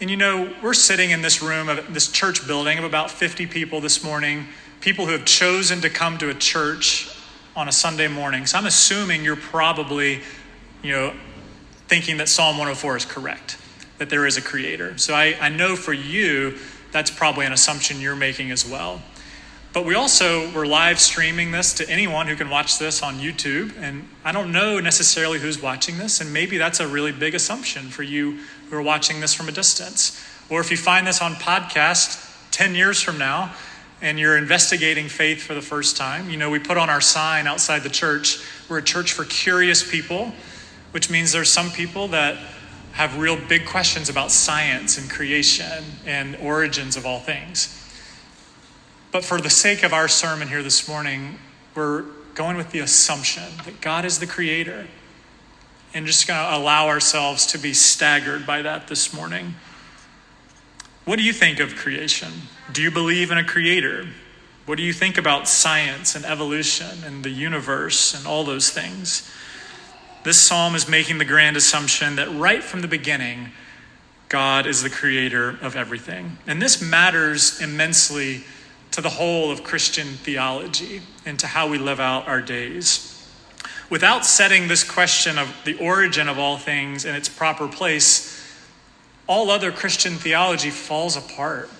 and 0.00 0.10
you 0.10 0.16
know, 0.16 0.52
we're 0.64 0.74
sitting 0.74 1.10
in 1.10 1.22
this 1.22 1.40
room 1.40 1.68
of 1.68 1.94
this 1.94 2.10
church 2.10 2.44
building 2.44 2.76
of 2.76 2.82
about 2.82 3.08
50 3.08 3.46
people 3.46 3.80
this 3.80 4.02
morning, 4.02 4.48
people 4.86 5.04
who 5.04 5.10
have 5.10 5.24
chosen 5.24 5.80
to 5.80 5.90
come 5.90 6.16
to 6.16 6.30
a 6.30 6.34
church 6.34 7.10
on 7.56 7.66
a 7.66 7.72
Sunday 7.72 8.06
morning. 8.06 8.46
So 8.46 8.56
I'm 8.56 8.66
assuming 8.66 9.24
you're 9.24 9.34
probably, 9.34 10.20
you 10.80 10.92
know, 10.92 11.12
thinking 11.88 12.18
that 12.18 12.28
Psalm 12.28 12.56
104 12.56 12.98
is 12.98 13.04
correct, 13.04 13.58
that 13.98 14.10
there 14.10 14.26
is 14.26 14.36
a 14.36 14.40
creator. 14.40 14.96
So 14.96 15.12
I, 15.12 15.36
I 15.40 15.48
know 15.48 15.74
for 15.74 15.92
you, 15.92 16.58
that's 16.92 17.10
probably 17.10 17.46
an 17.46 17.52
assumption 17.52 18.00
you're 18.00 18.14
making 18.14 18.52
as 18.52 18.64
well. 18.64 19.02
But 19.72 19.84
we 19.84 19.96
also 19.96 20.52
were 20.52 20.68
live 20.68 21.00
streaming 21.00 21.50
this 21.50 21.74
to 21.74 21.90
anyone 21.90 22.28
who 22.28 22.36
can 22.36 22.48
watch 22.48 22.78
this 22.78 23.02
on 23.02 23.16
YouTube. 23.16 23.76
And 23.80 24.08
I 24.24 24.30
don't 24.30 24.52
know 24.52 24.78
necessarily 24.78 25.40
who's 25.40 25.60
watching 25.60 25.98
this. 25.98 26.20
And 26.20 26.32
maybe 26.32 26.58
that's 26.58 26.78
a 26.78 26.86
really 26.86 27.10
big 27.10 27.34
assumption 27.34 27.88
for 27.88 28.04
you 28.04 28.38
who 28.70 28.76
are 28.76 28.82
watching 28.82 29.18
this 29.18 29.34
from 29.34 29.48
a 29.48 29.52
distance. 29.52 30.24
Or 30.48 30.60
if 30.60 30.70
you 30.70 30.76
find 30.76 31.08
this 31.08 31.20
on 31.20 31.32
podcast 31.32 32.22
10 32.52 32.76
years 32.76 33.02
from 33.02 33.18
now 33.18 33.52
and 34.02 34.18
you're 34.18 34.36
investigating 34.36 35.08
faith 35.08 35.42
for 35.42 35.54
the 35.54 35.62
first 35.62 35.96
time, 35.96 36.28
you 36.30 36.36
know, 36.36 36.50
we 36.50 36.58
put 36.58 36.76
on 36.76 36.90
our 36.90 37.00
sign 37.00 37.46
outside 37.46 37.82
the 37.82 37.88
church, 37.88 38.38
we're 38.68 38.78
a 38.78 38.82
church 38.82 39.12
for 39.12 39.24
curious 39.24 39.88
people, 39.88 40.32
which 40.90 41.10
means 41.10 41.32
there's 41.32 41.50
some 41.50 41.70
people 41.70 42.08
that 42.08 42.36
have 42.92 43.18
real 43.18 43.38
big 43.48 43.66
questions 43.66 44.08
about 44.08 44.30
science 44.30 44.98
and 44.98 45.10
creation 45.10 45.84
and 46.06 46.36
origins 46.36 46.96
of 46.96 47.04
all 47.04 47.20
things. 47.20 47.72
But 49.12 49.24
for 49.24 49.40
the 49.40 49.50
sake 49.50 49.82
of 49.82 49.92
our 49.92 50.08
sermon 50.08 50.48
here 50.48 50.62
this 50.62 50.88
morning, 50.88 51.38
we're 51.74 52.04
going 52.34 52.56
with 52.56 52.70
the 52.70 52.80
assumption 52.80 53.44
that 53.64 53.80
God 53.80 54.04
is 54.04 54.18
the 54.18 54.26
creator 54.26 54.86
and 55.94 56.06
just 56.06 56.26
going 56.26 56.38
to 56.38 56.56
allow 56.56 56.88
ourselves 56.88 57.46
to 57.46 57.58
be 57.58 57.72
staggered 57.72 58.46
by 58.46 58.62
that 58.62 58.88
this 58.88 59.14
morning. 59.14 59.54
What 61.06 61.16
do 61.16 61.22
you 61.22 61.32
think 61.32 61.60
of 61.60 61.76
creation? 61.76 62.32
Do 62.72 62.82
you 62.82 62.90
believe 62.90 63.30
in 63.30 63.38
a 63.38 63.44
creator? 63.44 64.06
What 64.66 64.76
do 64.76 64.82
you 64.82 64.92
think 64.92 65.18
about 65.18 65.46
science 65.46 66.16
and 66.16 66.24
evolution 66.24 67.04
and 67.04 67.24
the 67.24 67.30
universe 67.30 68.12
and 68.12 68.26
all 68.26 68.42
those 68.42 68.70
things? 68.70 69.30
This 70.24 70.40
psalm 70.40 70.74
is 70.74 70.88
making 70.88 71.18
the 71.18 71.24
grand 71.24 71.56
assumption 71.56 72.16
that 72.16 72.28
right 72.34 72.62
from 72.62 72.80
the 72.80 72.88
beginning, 72.88 73.50
God 74.28 74.66
is 74.66 74.82
the 74.82 74.90
creator 74.90 75.50
of 75.62 75.76
everything. 75.76 76.38
And 76.48 76.60
this 76.60 76.82
matters 76.82 77.60
immensely 77.60 78.42
to 78.90 79.00
the 79.00 79.10
whole 79.10 79.52
of 79.52 79.62
Christian 79.62 80.08
theology 80.08 81.02
and 81.24 81.38
to 81.38 81.46
how 81.46 81.68
we 81.68 81.78
live 81.78 82.00
out 82.00 82.26
our 82.26 82.42
days. 82.42 83.12
Without 83.88 84.26
setting 84.26 84.66
this 84.66 84.82
question 84.82 85.38
of 85.38 85.54
the 85.64 85.78
origin 85.78 86.28
of 86.28 86.40
all 86.40 86.58
things 86.58 87.04
in 87.04 87.14
its 87.14 87.28
proper 87.28 87.68
place, 87.68 88.44
all 89.28 89.50
other 89.50 89.70
Christian 89.70 90.14
theology 90.14 90.70
falls 90.70 91.16
apart. 91.16 91.70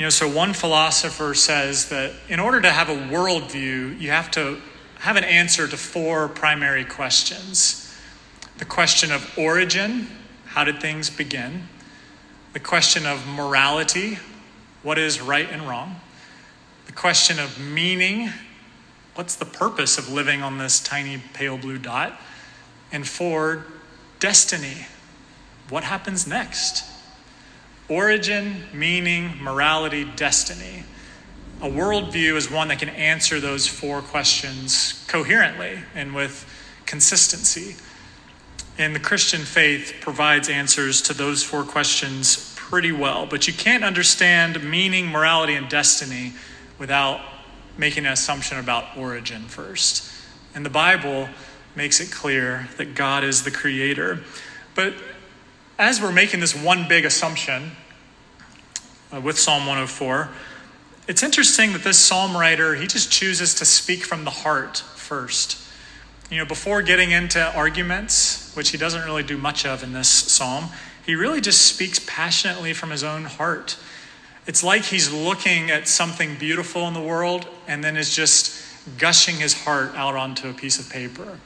You 0.00 0.06
know, 0.06 0.10
so 0.10 0.26
one 0.26 0.54
philosopher 0.54 1.34
says 1.34 1.90
that 1.90 2.14
in 2.26 2.40
order 2.40 2.58
to 2.62 2.70
have 2.70 2.88
a 2.88 2.94
worldview, 2.94 4.00
you 4.00 4.08
have 4.08 4.30
to 4.30 4.58
have 4.98 5.16
an 5.16 5.24
answer 5.24 5.68
to 5.68 5.76
four 5.76 6.26
primary 6.26 6.86
questions 6.86 7.94
the 8.56 8.64
question 8.64 9.12
of 9.12 9.30
origin, 9.36 10.06
how 10.46 10.64
did 10.64 10.80
things 10.80 11.10
begin? 11.10 11.68
The 12.54 12.60
question 12.60 13.04
of 13.04 13.26
morality, 13.26 14.18
what 14.82 14.96
is 14.96 15.20
right 15.20 15.46
and 15.50 15.68
wrong? 15.68 15.96
The 16.86 16.92
question 16.92 17.38
of 17.38 17.60
meaning, 17.60 18.30
what's 19.16 19.36
the 19.36 19.44
purpose 19.44 19.98
of 19.98 20.10
living 20.10 20.42
on 20.42 20.56
this 20.56 20.80
tiny 20.80 21.22
pale 21.34 21.58
blue 21.58 21.76
dot? 21.76 22.18
And 22.90 23.06
four, 23.06 23.66
destiny, 24.18 24.86
what 25.68 25.84
happens 25.84 26.26
next? 26.26 26.84
Origin, 27.90 28.62
meaning, 28.72 29.36
morality, 29.42 30.04
destiny. 30.04 30.84
A 31.60 31.66
worldview 31.66 32.36
is 32.36 32.48
one 32.48 32.68
that 32.68 32.78
can 32.78 32.88
answer 32.88 33.40
those 33.40 33.66
four 33.66 34.00
questions 34.00 35.04
coherently 35.08 35.80
and 35.96 36.14
with 36.14 36.48
consistency. 36.86 37.74
And 38.78 38.94
the 38.94 39.00
Christian 39.00 39.40
faith 39.40 39.96
provides 40.00 40.48
answers 40.48 41.02
to 41.02 41.14
those 41.14 41.42
four 41.42 41.64
questions 41.64 42.54
pretty 42.56 42.92
well, 42.92 43.26
but 43.26 43.48
you 43.48 43.52
can't 43.52 43.82
understand 43.82 44.62
meaning, 44.62 45.08
morality, 45.08 45.56
and 45.56 45.68
destiny 45.68 46.34
without 46.78 47.20
making 47.76 48.06
an 48.06 48.12
assumption 48.12 48.60
about 48.60 48.96
origin 48.96 49.42
first. 49.42 50.08
And 50.54 50.64
the 50.64 50.70
Bible 50.70 51.28
makes 51.74 52.00
it 52.00 52.12
clear 52.12 52.68
that 52.76 52.94
God 52.94 53.24
is 53.24 53.42
the 53.42 53.50
creator. 53.50 54.20
But 54.76 54.94
as 55.80 56.00
we're 56.00 56.12
making 56.12 56.40
this 56.40 56.54
one 56.54 56.86
big 56.88 57.04
assumption 57.04 57.72
uh, 59.12 59.20
with 59.20 59.38
Psalm 59.38 59.66
104, 59.66 60.28
it's 61.08 61.22
interesting 61.22 61.72
that 61.72 61.82
this 61.82 61.98
psalm 61.98 62.36
writer, 62.36 62.74
he 62.74 62.86
just 62.86 63.10
chooses 63.10 63.54
to 63.56 63.64
speak 63.64 64.04
from 64.04 64.24
the 64.24 64.30
heart 64.30 64.78
first. 64.78 65.58
You 66.30 66.38
know, 66.38 66.44
before 66.44 66.82
getting 66.82 67.10
into 67.10 67.44
arguments, 67.56 68.54
which 68.54 68.70
he 68.70 68.78
doesn't 68.78 69.04
really 69.04 69.24
do 69.24 69.36
much 69.36 69.66
of 69.66 69.82
in 69.82 69.92
this 69.92 70.08
psalm, 70.08 70.66
he 71.04 71.16
really 71.16 71.40
just 71.40 71.62
speaks 71.62 71.98
passionately 72.06 72.72
from 72.72 72.90
his 72.90 73.02
own 73.02 73.24
heart. 73.24 73.76
It's 74.46 74.62
like 74.62 74.84
he's 74.84 75.12
looking 75.12 75.70
at 75.70 75.88
something 75.88 76.36
beautiful 76.36 76.86
in 76.86 76.94
the 76.94 77.00
world 77.00 77.48
and 77.66 77.82
then 77.82 77.96
is 77.96 78.14
just 78.14 78.62
gushing 78.98 79.36
his 79.36 79.64
heart 79.64 79.94
out 79.96 80.14
onto 80.14 80.48
a 80.48 80.52
piece 80.52 80.78
of 80.78 80.88
paper. 80.88 81.38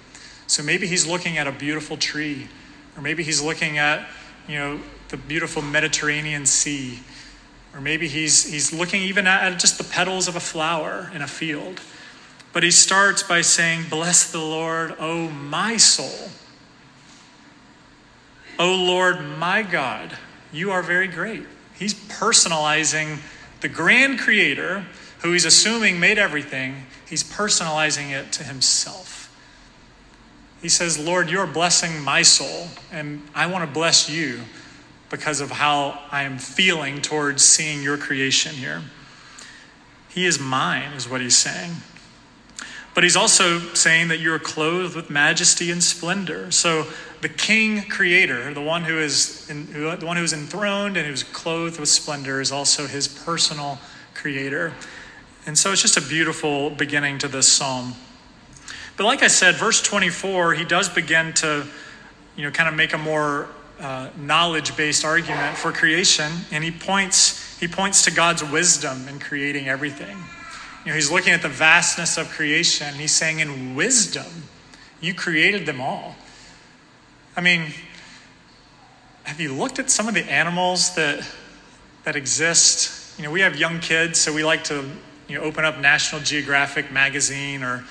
So 0.47 0.63
maybe 0.63 0.87
he's 0.87 1.07
looking 1.07 1.39
at 1.39 1.47
a 1.47 1.53
beautiful 1.53 1.97
tree, 1.97 2.49
or 2.97 3.03
maybe 3.03 3.23
he's 3.23 3.41
looking 3.41 3.79
at, 3.79 4.07
you 4.47 4.59
know, 4.59 4.81
the 5.09 5.17
beautiful 5.17 5.63
Mediterranean 5.63 6.45
Sea, 6.47 7.01
or 7.75 7.81
maybe 7.81 8.09
he's, 8.09 8.51
he's 8.51 8.73
looking 8.73 9.03
even 9.03 9.27
at 9.27 9.59
just 9.59 9.79
the 9.79 9.85
petals 9.85 10.29
of 10.29 10.37
a 10.37 10.41
flower 10.41 11.11
in 11.15 11.23
a 11.23 11.27
field. 11.27 11.81
But 12.53 12.63
he 12.63 12.71
starts 12.71 13.23
by 13.23 13.41
saying, 13.41 13.87
Bless 13.91 14.31
the 14.31 14.39
Lord, 14.39 14.95
O 15.01 15.29
my 15.29 15.77
soul. 15.77 16.31
O 18.59 18.75
Lord, 18.75 19.21
my 19.39 19.63
God, 19.63 20.17
you 20.53 20.71
are 20.71 20.83
very 20.83 21.09
great. 21.09 21.43
He's 21.75 21.95
personalizing 21.95 23.19
the 23.61 23.69
grand 23.69 24.21
creator 24.21 24.87
who 25.19 25.33
he's 25.33 25.45
assuming 25.45 25.99
made 25.99 26.19
everything, 26.19 26.87
he's 27.09 27.25
personalizing 27.25 28.13
it 28.13 28.31
to 28.31 28.45
himself. 28.45 29.35
He 30.63 30.69
says, 30.69 30.99
Lord, 30.99 31.31
you're 31.31 31.47
blessing 31.47 32.01
my 32.03 32.23
soul, 32.23 32.69
and 32.93 33.23
I 33.35 33.47
want 33.47 33.65
to 33.65 33.71
bless 33.71 34.09
you 34.09 34.43
because 35.15 35.41
of 35.41 35.53
how 35.53 35.97
I 36.11 36.25
am 36.25 36.39
feeling 36.39 37.01
towards 37.01 37.45
seeing 37.45 37.85
your 37.85 37.97
creation 37.97 38.53
here. 38.53 38.83
He 40.09 40.27
is 40.27 40.41
mine, 40.41 40.93
is 40.95 41.09
what 41.09 41.21
he's 41.21 41.37
saying. 41.37 41.71
But 42.95 43.05
he's 43.05 43.15
also 43.15 43.61
saying 43.75 44.09
that 44.09 44.19
you're 44.19 44.41
clothed 44.41 44.97
with 44.97 45.11
majesty 45.11 45.71
and 45.71 45.81
splendor. 45.81 46.51
So 46.51 46.89
the 47.21 47.29
king 47.29 47.83
creator, 47.83 48.53
the 48.53 48.61
one 48.61 48.83
who 48.83 48.99
is 48.99 49.49
in, 49.49 49.73
the 49.73 50.05
one 50.05 50.17
who 50.17 50.25
is 50.25 50.33
enthroned 50.33 50.97
and 50.97 51.07
who's 51.07 51.23
clothed 51.23 51.79
with 51.79 51.89
splendor, 51.89 52.41
is 52.41 52.51
also 52.51 52.89
his 52.89 53.07
personal 53.07 53.79
creator. 54.15 54.73
And 55.47 55.57
so 55.57 55.71
it's 55.71 55.83
just 55.83 55.97
a 55.97 56.03
beautiful 56.03 56.71
beginning 56.71 57.19
to 57.19 57.29
this 57.29 57.47
psalm. 57.47 57.95
But 58.97 59.05
like 59.05 59.23
I 59.23 59.29
said, 59.29 59.55
verse 59.55 59.81
24, 59.81 60.55
he 60.55 60.65
does 60.65 60.89
begin 60.89 61.35
to, 61.35 61.69
you 62.35 62.43
know, 62.43 62.51
kind 62.51 62.69
of 62.69 62.75
make 62.75 62.93
a 62.95 62.99
more 62.99 63.49
uh, 63.81 64.11
knowledge-based 64.17 65.05
argument 65.05 65.57
for 65.57 65.73
creation, 65.73 66.31
and 66.51 66.63
he 66.63 66.71
points 66.71 67.59
he 67.59 67.69
points 67.69 68.03
to 68.05 68.11
God's 68.11 68.45
wisdom 68.45 69.09
in 69.09 69.19
creating 69.19 69.69
everything. 69.69 70.17
You 70.85 70.91
know, 70.91 70.97
he's 70.97 71.11
looking 71.11 71.33
at 71.33 71.41
the 71.41 71.49
vastness 71.49 72.19
of 72.19 72.29
creation. 72.29 72.87
and 72.89 72.97
He's 72.97 73.13
saying, 73.13 73.41
in 73.41 73.75
wisdom, 73.75 74.27
you 75.01 75.15
created 75.15 75.65
them 75.65 75.81
all. 75.81 76.15
I 77.37 77.41
mean, 77.41 77.73
have 79.23 79.41
you 79.41 79.55
looked 79.55 79.79
at 79.79 79.91
some 79.91 80.09
of 80.09 80.15
the 80.15 80.25
animals 80.31 80.95
that 80.97 81.27
that 82.05 82.17
exist? 82.17 83.19
You 83.19 83.25
know, 83.25 83.31
we 83.31 83.41
have 83.41 83.57
young 83.57 83.81
kids, 83.81 84.19
so 84.19 84.33
we 84.33 84.45
like 84.45 84.65
to 84.65 84.85
you 85.29 85.39
know 85.39 85.45
open 85.45 85.65
up 85.65 85.79
National 85.79 86.21
Geographic 86.21 86.93
magazine 86.93 87.63
or 87.63 87.85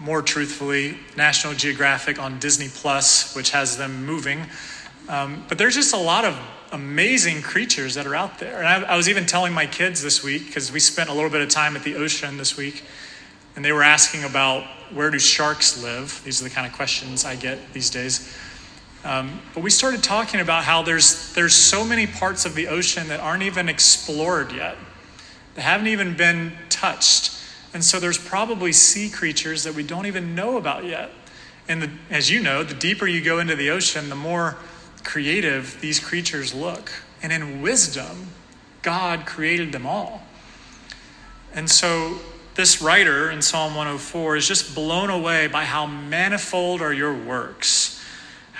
more 0.00 0.20
truthfully, 0.20 0.98
National 1.16 1.54
Geographic 1.54 2.18
on 2.18 2.40
Disney 2.40 2.68
Plus, 2.68 3.36
which 3.36 3.50
has 3.50 3.76
them 3.76 4.04
moving. 4.04 4.46
Um, 5.08 5.44
but 5.48 5.58
there's 5.58 5.74
just 5.74 5.94
a 5.94 5.98
lot 5.98 6.24
of 6.24 6.38
amazing 6.72 7.42
creatures 7.42 7.94
that 7.94 8.06
are 8.06 8.14
out 8.14 8.38
there. 8.38 8.58
And 8.58 8.66
I, 8.66 8.94
I 8.94 8.96
was 8.96 9.08
even 9.08 9.26
telling 9.26 9.52
my 9.52 9.66
kids 9.66 10.02
this 10.02 10.22
week, 10.22 10.46
because 10.46 10.72
we 10.72 10.80
spent 10.80 11.10
a 11.10 11.12
little 11.12 11.30
bit 11.30 11.42
of 11.42 11.48
time 11.48 11.76
at 11.76 11.82
the 11.82 11.96
ocean 11.96 12.36
this 12.38 12.56
week, 12.56 12.84
and 13.54 13.64
they 13.64 13.72
were 13.72 13.82
asking 13.82 14.24
about 14.24 14.64
where 14.92 15.10
do 15.10 15.18
sharks 15.18 15.82
live? 15.82 16.22
These 16.24 16.40
are 16.40 16.44
the 16.44 16.50
kind 16.50 16.66
of 16.66 16.72
questions 16.72 17.24
I 17.24 17.36
get 17.36 17.72
these 17.72 17.90
days. 17.90 18.34
Um, 19.04 19.40
but 19.54 19.62
we 19.62 19.70
started 19.70 20.02
talking 20.02 20.40
about 20.40 20.64
how 20.64 20.82
there's, 20.82 21.32
there's 21.34 21.54
so 21.54 21.84
many 21.84 22.06
parts 22.06 22.46
of 22.46 22.54
the 22.54 22.68
ocean 22.68 23.08
that 23.08 23.20
aren't 23.20 23.42
even 23.42 23.68
explored 23.68 24.52
yet, 24.52 24.76
that 25.54 25.62
haven't 25.62 25.88
even 25.88 26.16
been 26.16 26.52
touched. 26.68 27.36
And 27.74 27.82
so 27.84 27.98
there's 27.98 28.18
probably 28.18 28.72
sea 28.72 29.10
creatures 29.10 29.64
that 29.64 29.74
we 29.74 29.82
don't 29.82 30.06
even 30.06 30.34
know 30.34 30.56
about 30.56 30.84
yet. 30.84 31.10
And 31.68 31.82
the, 31.82 31.90
as 32.10 32.30
you 32.30 32.42
know, 32.42 32.62
the 32.62 32.74
deeper 32.74 33.06
you 33.06 33.22
go 33.22 33.38
into 33.40 33.56
the 33.56 33.70
ocean, 33.70 34.08
the 34.08 34.14
more 34.14 34.56
creative 35.04 35.80
these 35.80 36.00
creatures 36.00 36.54
look. 36.54 36.90
And 37.22 37.32
in 37.32 37.62
wisdom, 37.62 38.28
God 38.82 39.26
created 39.26 39.72
them 39.72 39.86
all. 39.86 40.22
And 41.54 41.70
so 41.70 42.18
this 42.54 42.82
writer 42.82 43.30
in 43.30 43.42
Psalm 43.42 43.74
104 43.74 44.36
is 44.36 44.48
just 44.48 44.74
blown 44.74 45.10
away 45.10 45.46
by 45.46 45.64
how 45.64 45.86
manifold 45.86 46.82
are 46.82 46.92
your 46.92 47.14
works 47.14 48.02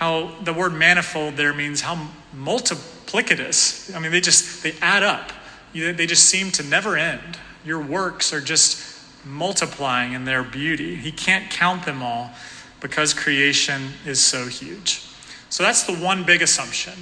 how 0.02 0.34
the 0.42 0.52
word 0.52 0.72
manifold 0.72 1.36
there 1.36 1.54
means 1.54 1.82
how 1.82 2.08
multiplicitous. 2.36 3.94
I 3.94 4.00
mean, 4.00 4.10
they 4.10 4.20
just 4.20 4.64
they 4.64 4.74
add 4.82 5.04
up. 5.04 5.32
They 5.72 6.06
just 6.06 6.24
seem 6.24 6.50
to 6.52 6.64
never 6.64 6.96
end. 6.96 7.38
Your 7.64 7.80
works 7.80 8.32
are 8.32 8.40
just 8.40 8.84
multiplying 9.24 10.12
in 10.12 10.24
their 10.24 10.42
beauty. 10.42 10.96
He 10.96 11.12
can't 11.12 11.48
count 11.52 11.84
them 11.84 12.02
all 12.02 12.32
because 12.80 13.14
creation 13.14 13.92
is 14.04 14.20
so 14.20 14.48
huge. 14.48 15.06
So 15.52 15.62
that's 15.62 15.82
the 15.82 15.92
one 15.92 16.24
big 16.24 16.40
assumption. 16.40 16.94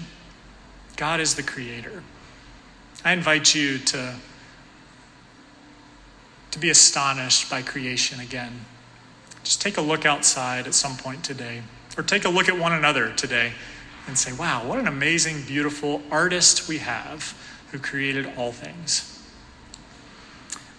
God 0.96 1.20
is 1.20 1.36
the 1.36 1.42
creator. 1.44 2.02
I 3.04 3.12
invite 3.12 3.54
you 3.54 3.78
to, 3.78 4.16
to 6.50 6.58
be 6.58 6.68
astonished 6.68 7.48
by 7.48 7.62
creation 7.62 8.18
again. 8.18 8.64
Just 9.44 9.62
take 9.62 9.76
a 9.76 9.80
look 9.80 10.04
outside 10.04 10.66
at 10.66 10.74
some 10.74 10.96
point 10.96 11.22
today. 11.22 11.62
Or 11.96 12.02
take 12.02 12.24
a 12.24 12.28
look 12.28 12.48
at 12.48 12.58
one 12.58 12.72
another 12.72 13.12
today 13.12 13.52
and 14.08 14.18
say, 14.18 14.32
wow, 14.32 14.66
what 14.66 14.80
an 14.80 14.88
amazing, 14.88 15.44
beautiful 15.46 16.02
artist 16.10 16.66
we 16.66 16.78
have 16.78 17.40
who 17.70 17.78
created 17.78 18.32
all 18.36 18.50
things. 18.50 19.24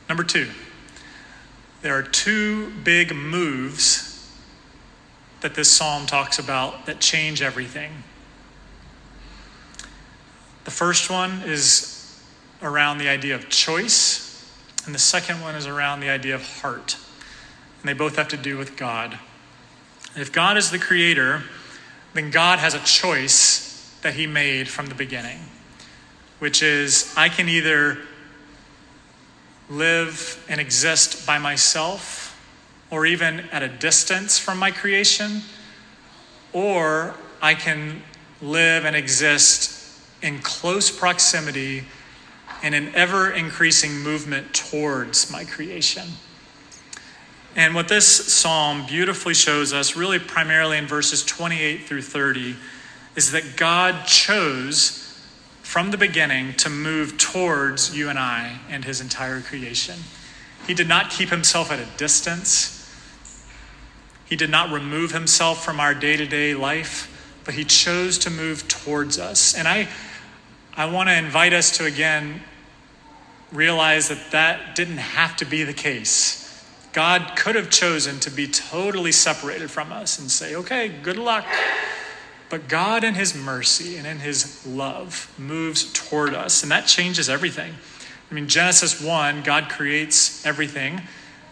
Number 0.09 0.25
two, 0.25 0.49
there 1.83 1.97
are 1.97 2.03
two 2.03 2.73
big 2.83 3.15
moves 3.15 4.10
that 5.41 5.55
this 5.55 5.69
psalm 5.69 6.05
talks 6.05 6.39
about 6.39 6.85
that 6.85 6.99
change 6.99 7.41
everything. 7.41 8.03
The 10.63 10.71
first 10.71 11.09
one 11.09 11.41
is 11.43 12.21
around 12.61 12.99
the 12.99 13.09
idea 13.09 13.35
of 13.35 13.49
choice, 13.49 14.49
and 14.85 14.93
the 14.93 14.99
second 14.99 15.41
one 15.41 15.55
is 15.55 15.65
around 15.65 15.99
the 15.99 16.09
idea 16.09 16.35
of 16.35 16.61
heart. 16.61 16.95
And 17.81 17.89
they 17.89 17.93
both 17.93 18.15
have 18.17 18.27
to 18.29 18.37
do 18.37 18.57
with 18.57 18.77
God. 18.77 19.17
If 20.15 20.31
God 20.31 20.57
is 20.57 20.69
the 20.69 20.79
creator, 20.79 21.43
then 22.13 22.29
God 22.29 22.59
has 22.59 22.75
a 22.75 22.79
choice 22.79 23.97
that 24.01 24.13
he 24.13 24.27
made 24.27 24.67
from 24.67 24.87
the 24.87 24.95
beginning, 24.95 25.39
which 26.39 26.61
is 26.61 27.13
I 27.17 27.29
can 27.29 27.49
either 27.49 27.97
live 29.69 30.43
and 30.49 30.59
exist 30.59 31.25
by 31.25 31.39
myself 31.39 32.20
or 32.91 33.05
even 33.05 33.39
at 33.51 33.63
a 33.63 33.67
distance 33.67 34.37
from 34.37 34.59
my 34.59 34.69
creation, 34.69 35.41
or 36.53 37.15
I 37.41 37.55
can 37.55 38.03
live 38.41 38.85
and 38.85 38.95
exist 38.95 39.99
in 40.21 40.39
close 40.39 40.91
proximity 40.91 41.85
and 42.61 42.75
an 42.75 42.93
ever 42.93 43.31
increasing 43.31 43.97
movement 43.99 44.53
towards 44.53 45.31
my 45.31 45.45
creation. 45.45 46.07
And 47.55 47.75
what 47.75 47.87
this 47.87 48.05
psalm 48.07 48.85
beautifully 48.85 49.33
shows 49.33 49.73
us, 49.73 49.95
really 49.95 50.19
primarily 50.19 50.77
in 50.77 50.87
verses 50.87 51.23
28 51.23 51.85
through 51.85 52.03
30, 52.03 52.55
is 53.15 53.31
that 53.31 53.57
God 53.57 54.05
chose 54.05 54.97
from 55.61 55.91
the 55.91 55.97
beginning 55.97 56.53
to 56.55 56.69
move 56.69 57.17
towards 57.17 57.95
you 57.95 58.09
and 58.09 58.19
I 58.19 58.59
and 58.69 58.85
his 58.85 59.01
entire 59.01 59.41
creation. 59.41 59.99
He 60.67 60.73
did 60.73 60.87
not 60.87 61.09
keep 61.09 61.29
himself 61.29 61.71
at 61.71 61.79
a 61.79 61.87
distance. 61.97 62.80
He 64.31 64.37
did 64.37 64.49
not 64.49 64.71
remove 64.71 65.11
himself 65.11 65.61
from 65.61 65.81
our 65.81 65.93
day 65.93 66.15
to 66.15 66.25
day 66.25 66.53
life, 66.53 67.41
but 67.43 67.53
he 67.53 67.65
chose 67.65 68.17
to 68.19 68.29
move 68.29 68.65
towards 68.69 69.19
us. 69.19 69.53
And 69.53 69.67
I, 69.67 69.89
I 70.73 70.85
want 70.85 71.09
to 71.09 71.17
invite 71.17 71.51
us 71.51 71.75
to 71.79 71.85
again 71.85 72.39
realize 73.51 74.07
that 74.07 74.31
that 74.31 74.73
didn't 74.73 74.99
have 74.99 75.35
to 75.35 75.45
be 75.45 75.65
the 75.65 75.73
case. 75.73 76.65
God 76.93 77.33
could 77.35 77.55
have 77.55 77.69
chosen 77.69 78.21
to 78.21 78.31
be 78.31 78.47
totally 78.47 79.11
separated 79.11 79.69
from 79.69 79.91
us 79.91 80.17
and 80.17 80.31
say, 80.31 80.55
okay, 80.55 80.87
good 80.87 81.17
luck. 81.17 81.45
But 82.49 82.69
God, 82.69 83.03
in 83.03 83.15
His 83.15 83.35
mercy 83.35 83.97
and 83.97 84.07
in 84.07 84.19
His 84.19 84.65
love, 84.65 85.29
moves 85.37 85.91
toward 85.91 86.33
us, 86.33 86.63
and 86.63 86.71
that 86.71 86.87
changes 86.87 87.29
everything. 87.29 87.73
I 88.29 88.33
mean, 88.33 88.47
Genesis 88.47 89.01
1, 89.01 89.43
God 89.43 89.67
creates 89.67 90.45
everything. 90.45 91.01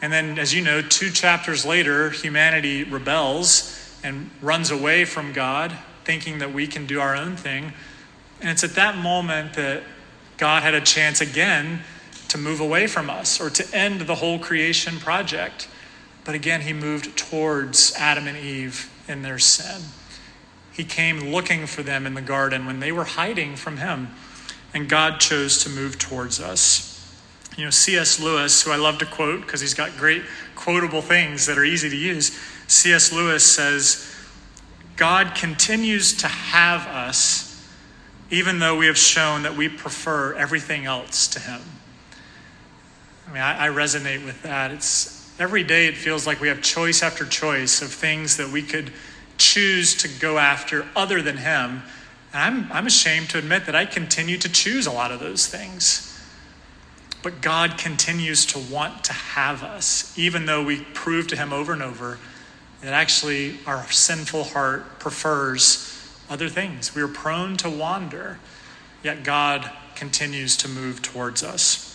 And 0.02 0.14
then, 0.14 0.40
as 0.40 0.54
you 0.54 0.62
know, 0.62 0.82
two 0.82 1.10
chapters 1.10 1.66
later, 1.66 2.10
humanity 2.10 2.84
rebels 2.84 3.76
and 4.04 4.30
runs 4.42 4.72
away 4.72 5.06
from 5.06 5.34
God, 5.34 5.78
thinking 6.06 6.40
that 6.40 6.54
we 6.54 6.68
can 6.68 6.86
do 6.86 7.02
our 7.02 7.16
own 7.16 7.36
thing. 7.36 7.74
And 8.40 8.50
it's 8.50 8.64
at 8.64 8.76
that 8.76 8.98
moment 8.98 9.54
that 9.56 9.84
God 10.38 10.64
had 10.64 10.74
a 10.74 10.82
chance 10.82 11.20
again 11.20 11.82
to 12.30 12.38
move 12.38 12.62
away 12.62 12.88
from 12.88 13.10
us 13.10 13.42
or 13.42 13.50
to 13.50 13.76
end 13.76 14.02
the 14.02 14.16
whole 14.16 14.40
creation 14.40 14.98
project. 15.00 15.68
But 16.24 16.36
again, 16.36 16.62
he 16.62 16.74
moved 16.74 17.18
towards 17.18 17.94
Adam 17.98 18.28
and 18.28 18.38
Eve 18.38 18.90
in 19.08 19.22
their 19.22 19.40
sin. 19.40 19.82
He 20.72 20.86
came 20.86 21.32
looking 21.32 21.66
for 21.66 21.84
them 21.84 22.06
in 22.06 22.14
the 22.14 22.22
garden 22.22 22.66
when 22.66 22.80
they 22.80 22.92
were 22.92 23.04
hiding 23.04 23.58
from 23.58 23.78
him, 23.78 24.10
and 24.74 24.88
God 24.88 25.20
chose 25.20 25.62
to 25.64 25.70
move 25.70 26.00
towards 26.00 26.40
us. 26.40 26.99
You 27.58 27.66
know, 27.66 27.70
C.S. 27.72 28.20
Lewis, 28.20 28.62
who 28.62 28.72
I 28.72 28.78
love 28.78 29.00
to 29.00 29.06
quote 29.06 29.42
because 29.42 29.62
he's 29.62 29.74
got 29.74 29.96
great 29.98 30.24
quotable 30.56 31.02
things 31.02 31.46
that 31.48 31.58
are 31.58 31.64
easy 31.64 31.90
to 31.90 31.98
use, 31.98 32.38
C.S. 32.68 33.12
Lewis 33.12 33.46
says, 33.46 34.10
God 34.96 35.36
continues 35.36 36.14
to 36.18 36.28
have 36.28 36.88
us 36.88 37.50
even 38.32 38.60
though 38.60 38.78
we 38.78 38.86
have 38.86 38.98
shown 38.98 39.44
that 39.44 39.56
we 39.58 39.68
prefer 39.68 40.36
everything 40.36 40.86
else 40.86 41.28
to 41.30 41.40
him. 41.40 41.62
I 43.28 43.34
mean, 43.34 43.42
I, 43.42 43.66
I 43.66 43.70
resonate 43.70 44.24
with 44.24 44.42
that. 44.44 44.72
It's 44.72 45.40
every 45.40 45.64
day 45.64 45.88
it 45.88 45.98
feels 45.98 46.28
like 46.28 46.40
we 46.42 46.48
have 46.48 46.62
choice 46.62 47.02
after 47.02 47.26
choice 47.26 47.82
of 47.82 47.92
things 47.92 48.38
that 48.38 48.50
we 48.50 48.62
could 48.62 48.92
choose 49.38 49.96
to 49.96 50.08
go 50.08 50.38
after 50.38 50.86
other 50.96 51.22
than 51.22 51.38
Him. 51.38 51.82
And 52.34 52.66
I'm, 52.66 52.72
I'm 52.72 52.88
ashamed 52.88 53.30
to 53.32 53.38
admit 53.38 53.66
that 53.66 53.76
I 53.76 53.86
continue 53.86 54.38
to 54.38 54.50
choose 54.50 54.86
a 54.86 54.92
lot 54.92 55.12
of 55.12 55.20
those 55.20 55.48
things. 55.48 56.06
But 57.22 57.42
God 57.42 57.78
continues 57.78 58.46
to 58.48 58.60
want 58.60 59.04
to 59.06 59.14
have 59.14 59.64
us, 59.64 60.18
even 60.18 60.46
though 60.46 60.64
we 60.64 60.82
prove 60.94 61.28
to 61.28 61.36
Him 61.36 61.52
over 61.52 61.74
and 61.74 61.84
over 61.84 62.18
that 62.82 62.94
actually 62.94 63.58
our 63.66 63.90
sinful 63.92 64.46
heart 64.46 65.00
prefers 65.00 65.86
other 66.30 66.48
things. 66.48 66.96
We 66.96 67.02
are 67.02 67.08
prone 67.08 67.58
to 67.58 67.70
wander, 67.70 68.40
yet 69.04 69.24
God 69.24 69.70
continues 69.96 70.56
to 70.58 70.70
move 70.70 71.02
towards 71.02 71.44
us. 71.44 71.86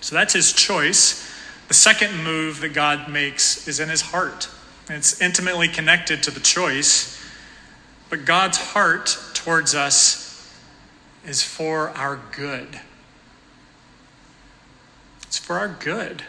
So 0.00 0.14
that's 0.14 0.34
his 0.34 0.52
choice. 0.52 1.28
The 1.68 1.74
second 1.74 2.22
move 2.22 2.60
that 2.60 2.72
God 2.72 3.08
makes 3.10 3.66
is 3.66 3.80
in 3.80 3.88
his 3.88 4.00
heart. 4.00 4.48
It's 4.88 5.20
intimately 5.20 5.68
connected 5.68 6.22
to 6.24 6.30
the 6.30 6.40
choice. 6.40 7.18
But 8.10 8.24
God's 8.24 8.58
heart 8.58 9.16
towards 9.32 9.74
us 9.74 10.52
is 11.26 11.42
for 11.42 11.90
our 11.90 12.20
good. 12.36 12.80
It's 15.32 15.38
for 15.38 15.58
our 15.58 15.68
good. 15.68 16.22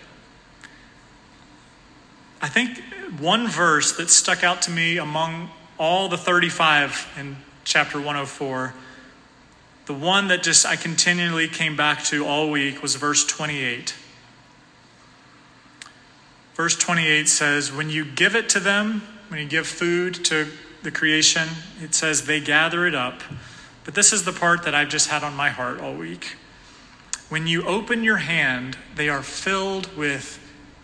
I 2.42 2.48
think 2.48 2.82
one 3.20 3.50
verse 3.50 3.92
that 3.98 4.10
stuck 4.10 4.46
out 4.46 4.62
to 4.62 4.72
me 4.72 4.98
among 4.98 5.50
all 5.78 6.08
the 6.08 6.18
35 6.18 7.14
in 7.20 7.36
chapter 7.66 7.98
104 7.98 8.74
the 9.88 9.94
one 9.94 10.30
that 10.30 10.44
just 10.44 10.66
I 10.66 10.78
continually 10.78 11.50
came 11.50 11.76
back 11.76 12.06
to 12.06 12.26
all 12.26 12.50
week 12.50 12.82
was 12.82 12.96
verse 12.96 13.26
28. 13.26 13.94
Verse 16.56 16.78
28 16.78 17.28
says, 17.28 17.70
When 17.70 17.90
you 17.90 18.06
give 18.06 18.34
it 18.34 18.48
to 18.50 18.62
them, 18.62 19.02
when 19.28 19.42
you 19.42 19.46
give 19.46 19.68
food 19.68 20.24
to 20.26 20.48
the 20.84 20.92
creation, 20.92 21.50
it 21.82 21.94
says 21.94 22.26
they 22.26 22.40
gather 22.40 22.88
it 22.88 22.96
up. 22.96 23.24
But 23.84 23.94
this 23.94 24.14
is 24.14 24.24
the 24.24 24.32
part 24.32 24.64
that 24.64 24.74
I've 24.74 24.88
just 24.88 25.10
had 25.10 25.22
on 25.22 25.36
my 25.36 25.50
heart 25.50 25.82
all 25.82 25.96
week. 25.96 26.38
When 27.34 27.48
you 27.48 27.64
open 27.66 28.04
your 28.04 28.18
hand, 28.18 28.78
they 28.96 29.10
are 29.10 29.24
filled 29.24 29.98
with 29.98 30.40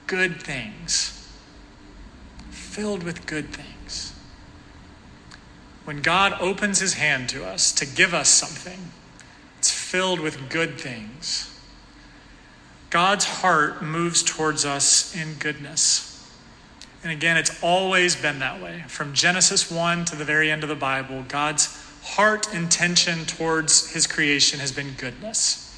good 0.07 0.41
things. 0.41 1.31
Filled 2.49 3.03
with 3.03 3.27
good 3.27 3.53
things 3.53 3.69
when 5.89 6.03
God 6.03 6.37
opens 6.39 6.77
his 6.81 6.93
hand 6.93 7.29
to 7.29 7.43
us 7.43 7.71
to 7.71 7.83
give 7.83 8.13
us 8.13 8.29
something, 8.29 8.91
it's 9.57 9.71
filled 9.71 10.19
with 10.19 10.47
good 10.47 10.79
things. 10.79 11.59
God's 12.91 13.25
heart 13.25 13.81
moves 13.81 14.21
towards 14.21 14.65
us 14.65 15.15
in 15.15 15.33
goodness. 15.39 16.31
And 17.01 17.11
again, 17.11 17.37
it's 17.37 17.63
always 17.63 18.15
been 18.15 18.37
that 18.37 18.61
way. 18.61 18.83
From 18.87 19.15
Genesis 19.15 19.71
1 19.71 20.05
to 20.05 20.15
the 20.15 20.23
very 20.23 20.51
end 20.51 20.61
of 20.61 20.69
the 20.69 20.75
Bible, 20.75 21.25
God's 21.27 21.75
heart 22.03 22.53
intention 22.53 23.25
towards 23.25 23.91
his 23.91 24.05
creation 24.05 24.59
has 24.59 24.71
been 24.71 24.93
goodness. 24.95 25.68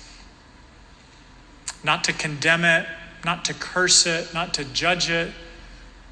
Not 1.83 2.03
to 2.05 2.13
condemn 2.13 2.63
it, 2.63 2.87
not 3.25 3.45
to 3.45 3.53
curse 3.53 4.05
it, 4.05 4.33
not 4.33 4.53
to 4.55 4.63
judge 4.65 5.09
it. 5.09 5.31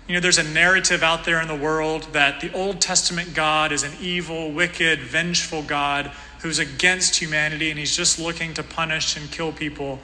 You 0.08 0.16
know, 0.16 0.20
there's 0.20 0.40
a 0.40 0.44
narrative 0.44 1.04
out 1.04 1.24
there 1.24 1.40
in 1.42 1.48
the 1.48 1.56
world 1.56 2.08
that 2.14 2.42
the 2.42 2.52
Old 2.54 2.82
Testament 2.82 3.34
God 3.34 3.72
is 3.72 3.84
an 3.84 3.92
evil, 4.02 4.52
wicked, 4.52 5.00
vengeful 5.00 5.62
God 5.62 6.12
who's 6.42 6.58
against 6.58 7.18
humanity 7.18 7.70
and 7.70 7.78
he's 7.78 7.96
just 7.96 8.18
looking 8.18 8.54
to 8.56 8.64
punish 8.64 9.16
and 9.16 9.30
kill 9.30 9.52
people. 9.52 10.00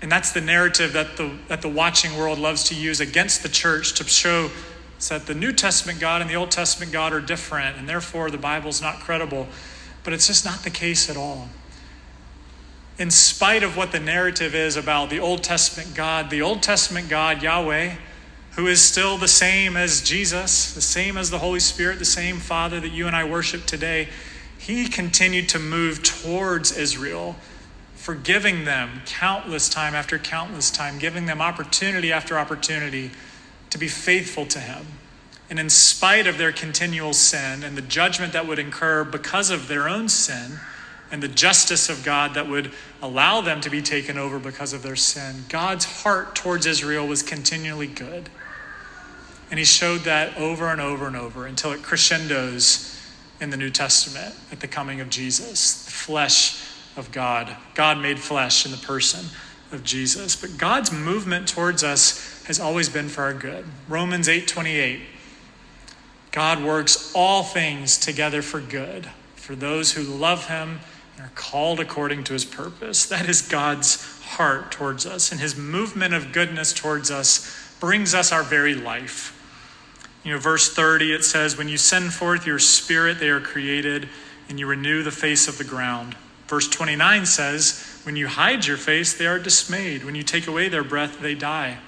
And 0.00 0.10
that's 0.10 0.32
the 0.32 0.40
narrative 0.40 0.92
that 0.92 1.16
the, 1.16 1.36
that 1.48 1.62
the 1.62 1.68
watching 1.68 2.16
world 2.16 2.38
loves 2.38 2.64
to 2.64 2.74
use 2.74 3.00
against 3.00 3.42
the 3.42 3.48
church 3.48 3.94
to 3.94 4.04
show 4.04 4.50
that 5.08 5.26
the 5.26 5.34
New 5.34 5.52
Testament 5.52 6.00
God 6.00 6.20
and 6.20 6.30
the 6.30 6.34
Old 6.34 6.50
Testament 6.50 6.92
God 6.92 7.12
are 7.12 7.20
different, 7.20 7.76
and 7.76 7.88
therefore 7.88 8.30
the 8.30 8.38
Bible's 8.38 8.80
not 8.80 9.00
credible. 9.00 9.46
But 10.04 10.12
it's 10.12 10.26
just 10.26 10.44
not 10.44 10.62
the 10.62 10.70
case 10.70 11.10
at 11.10 11.16
all. 11.16 11.48
In 12.98 13.10
spite 13.10 13.62
of 13.62 13.76
what 13.76 13.92
the 13.92 14.00
narrative 14.00 14.54
is 14.54 14.76
about 14.76 15.10
the 15.10 15.20
Old 15.20 15.42
Testament 15.42 15.94
God, 15.94 16.30
the 16.30 16.40
Old 16.40 16.62
Testament 16.62 17.10
God, 17.10 17.42
Yahweh, 17.42 17.96
who 18.52 18.66
is 18.66 18.80
still 18.80 19.18
the 19.18 19.28
same 19.28 19.76
as 19.76 20.00
Jesus, 20.00 20.72
the 20.72 20.80
same 20.80 21.18
as 21.18 21.30
the 21.30 21.38
Holy 21.38 21.60
Spirit, 21.60 21.98
the 21.98 22.06
same 22.06 22.38
Father 22.38 22.80
that 22.80 22.92
you 22.92 23.06
and 23.06 23.14
I 23.14 23.24
worship 23.24 23.66
today, 23.66 24.08
he 24.58 24.88
continued 24.88 25.48
to 25.50 25.58
move 25.58 26.02
towards 26.02 26.76
Israel 26.76 27.36
forgiving 28.06 28.64
them 28.64 29.02
countless 29.04 29.68
time 29.68 29.92
after 29.92 30.16
countless 30.16 30.70
time, 30.70 30.96
giving 30.96 31.26
them 31.26 31.42
opportunity 31.42 32.12
after 32.12 32.38
opportunity 32.38 33.10
to 33.68 33.78
be 33.78 33.88
faithful 33.88 34.46
to 34.46 34.60
Him. 34.60 34.86
And 35.50 35.58
in 35.58 35.68
spite 35.68 36.28
of 36.28 36.38
their 36.38 36.52
continual 36.52 37.12
sin 37.12 37.64
and 37.64 37.76
the 37.76 37.82
judgment 37.82 38.32
that 38.32 38.46
would 38.46 38.60
incur 38.60 39.02
because 39.04 39.50
of 39.50 39.66
their 39.66 39.88
own 39.88 40.08
sin, 40.08 40.60
and 41.10 41.22
the 41.22 41.28
justice 41.28 41.88
of 41.88 42.04
God 42.04 42.34
that 42.34 42.48
would 42.48 42.72
allow 43.00 43.40
them 43.40 43.60
to 43.60 43.70
be 43.70 43.80
taken 43.80 44.18
over 44.18 44.38
because 44.38 44.72
of 44.72 44.82
their 44.82 44.96
sin, 44.96 45.44
God's 45.48 46.02
heart 46.02 46.34
towards 46.34 46.66
Israel 46.66 47.06
was 47.06 47.22
continually 47.22 47.86
good. 47.86 48.28
And 49.50 49.58
He 49.58 49.64
showed 49.64 50.00
that 50.00 50.36
over 50.36 50.68
and 50.68 50.80
over 50.80 51.06
and 51.06 51.16
over 51.16 51.46
until 51.46 51.72
it 51.72 51.82
crescendos 51.82 52.92
in 53.40 53.50
the 53.50 53.56
New 53.56 53.70
Testament 53.70 54.34
at 54.50 54.60
the 54.60 54.66
coming 54.66 55.00
of 55.00 55.08
Jesus. 55.08 55.84
The 55.84 55.92
flesh 55.92 56.62
of 56.96 57.12
God. 57.12 57.56
God 57.74 57.98
made 57.98 58.18
flesh 58.18 58.64
in 58.64 58.72
the 58.72 58.78
person 58.78 59.26
of 59.70 59.84
Jesus. 59.84 60.34
But 60.34 60.56
God's 60.58 60.90
movement 60.90 61.46
towards 61.46 61.84
us 61.84 62.42
has 62.44 62.58
always 62.58 62.88
been 62.88 63.08
for 63.08 63.22
our 63.22 63.34
good. 63.34 63.64
Romans 63.88 64.28
8:28. 64.28 65.02
God 66.32 66.62
works 66.62 67.12
all 67.14 67.42
things 67.42 67.96
together 67.96 68.42
for 68.42 68.60
good 68.60 69.08
for 69.36 69.54
those 69.54 69.92
who 69.92 70.02
love 70.02 70.48
him 70.48 70.80
are 71.18 71.30
called 71.34 71.80
according 71.80 72.24
to 72.24 72.32
his 72.32 72.44
purpose. 72.44 73.06
That 73.06 73.28
is 73.28 73.42
God's 73.42 74.20
heart 74.22 74.70
towards 74.70 75.06
us 75.06 75.32
and 75.32 75.40
his 75.40 75.56
movement 75.56 76.14
of 76.14 76.32
goodness 76.32 76.72
towards 76.72 77.10
us 77.10 77.74
brings 77.80 78.14
us 78.14 78.32
our 78.32 78.42
very 78.42 78.74
life. 78.74 79.32
You 80.24 80.32
know, 80.32 80.38
verse 80.38 80.72
30 80.72 81.12
it 81.12 81.24
says, 81.24 81.56
"When 81.56 81.68
you 81.68 81.78
send 81.78 82.12
forth 82.12 82.46
your 82.46 82.58
spirit, 82.58 83.20
they 83.20 83.28
are 83.28 83.40
created, 83.40 84.08
and 84.48 84.58
you 84.58 84.66
renew 84.66 85.02
the 85.02 85.10
face 85.10 85.46
of 85.48 85.58
the 85.58 85.64
ground." 85.64 86.16
Verse 86.48 86.68
29 86.68 87.26
says, 87.26 88.00
When 88.04 88.16
you 88.16 88.28
hide 88.28 88.66
your 88.66 88.76
face, 88.76 89.12
they 89.14 89.26
are 89.26 89.38
dismayed. 89.38 90.04
When 90.04 90.14
you 90.14 90.22
take 90.22 90.46
away 90.46 90.68
their 90.68 90.84
breath, 90.84 91.20
they 91.20 91.34
die. 91.34 91.78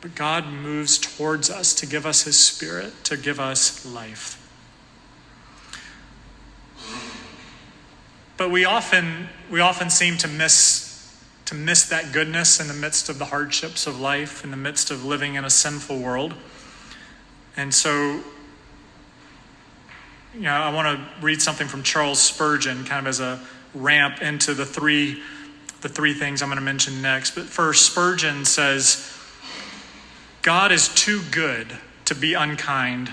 But 0.00 0.14
God 0.14 0.46
moves 0.46 0.98
towards 0.98 1.50
us 1.50 1.74
to 1.74 1.86
give 1.86 2.06
us 2.06 2.22
His 2.22 2.38
Spirit, 2.38 3.04
to 3.04 3.16
give 3.16 3.38
us 3.38 3.84
life. 3.84 4.38
But 8.42 8.50
we 8.50 8.64
often, 8.64 9.28
we 9.52 9.60
often 9.60 9.88
seem 9.88 10.18
to 10.18 10.26
miss, 10.26 11.16
to 11.44 11.54
miss 11.54 11.84
that 11.90 12.10
goodness 12.10 12.58
in 12.58 12.66
the 12.66 12.74
midst 12.74 13.08
of 13.08 13.20
the 13.20 13.26
hardships 13.26 13.86
of 13.86 14.00
life, 14.00 14.42
in 14.42 14.50
the 14.50 14.56
midst 14.56 14.90
of 14.90 15.04
living 15.04 15.36
in 15.36 15.44
a 15.44 15.48
sinful 15.48 16.00
world. 16.00 16.34
And 17.56 17.72
so 17.72 18.20
you 20.34 20.40
know, 20.40 20.50
I 20.50 20.72
want 20.72 20.98
to 20.98 21.24
read 21.24 21.40
something 21.40 21.68
from 21.68 21.84
Charles 21.84 22.20
Spurgeon, 22.20 22.82
kind 22.84 23.06
of 23.06 23.06
as 23.06 23.20
a 23.20 23.38
ramp 23.74 24.20
into 24.20 24.54
the 24.54 24.66
three, 24.66 25.22
the 25.82 25.88
three 25.88 26.12
things 26.12 26.42
I'm 26.42 26.48
going 26.48 26.58
to 26.58 26.64
mention 26.64 27.00
next. 27.00 27.36
But 27.36 27.44
first, 27.44 27.86
Spurgeon 27.86 28.44
says, 28.44 29.08
God 30.42 30.72
is 30.72 30.88
too 30.88 31.22
good 31.30 31.68
to 32.06 32.16
be 32.16 32.34
unkind, 32.34 33.12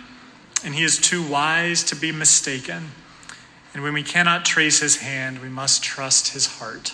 and 0.63 0.73
he 0.73 0.83
is 0.83 0.97
too 0.97 1.21
wise 1.21 1.83
to 1.83 1.95
be 1.95 2.11
mistaken. 2.11 2.89
And 3.73 3.83
when 3.83 3.93
we 3.93 4.03
cannot 4.03 4.45
trace 4.45 4.79
his 4.79 4.97
hand, 4.97 5.39
we 5.39 5.49
must 5.49 5.83
trust 5.83 6.33
his 6.33 6.45
heart. 6.45 6.93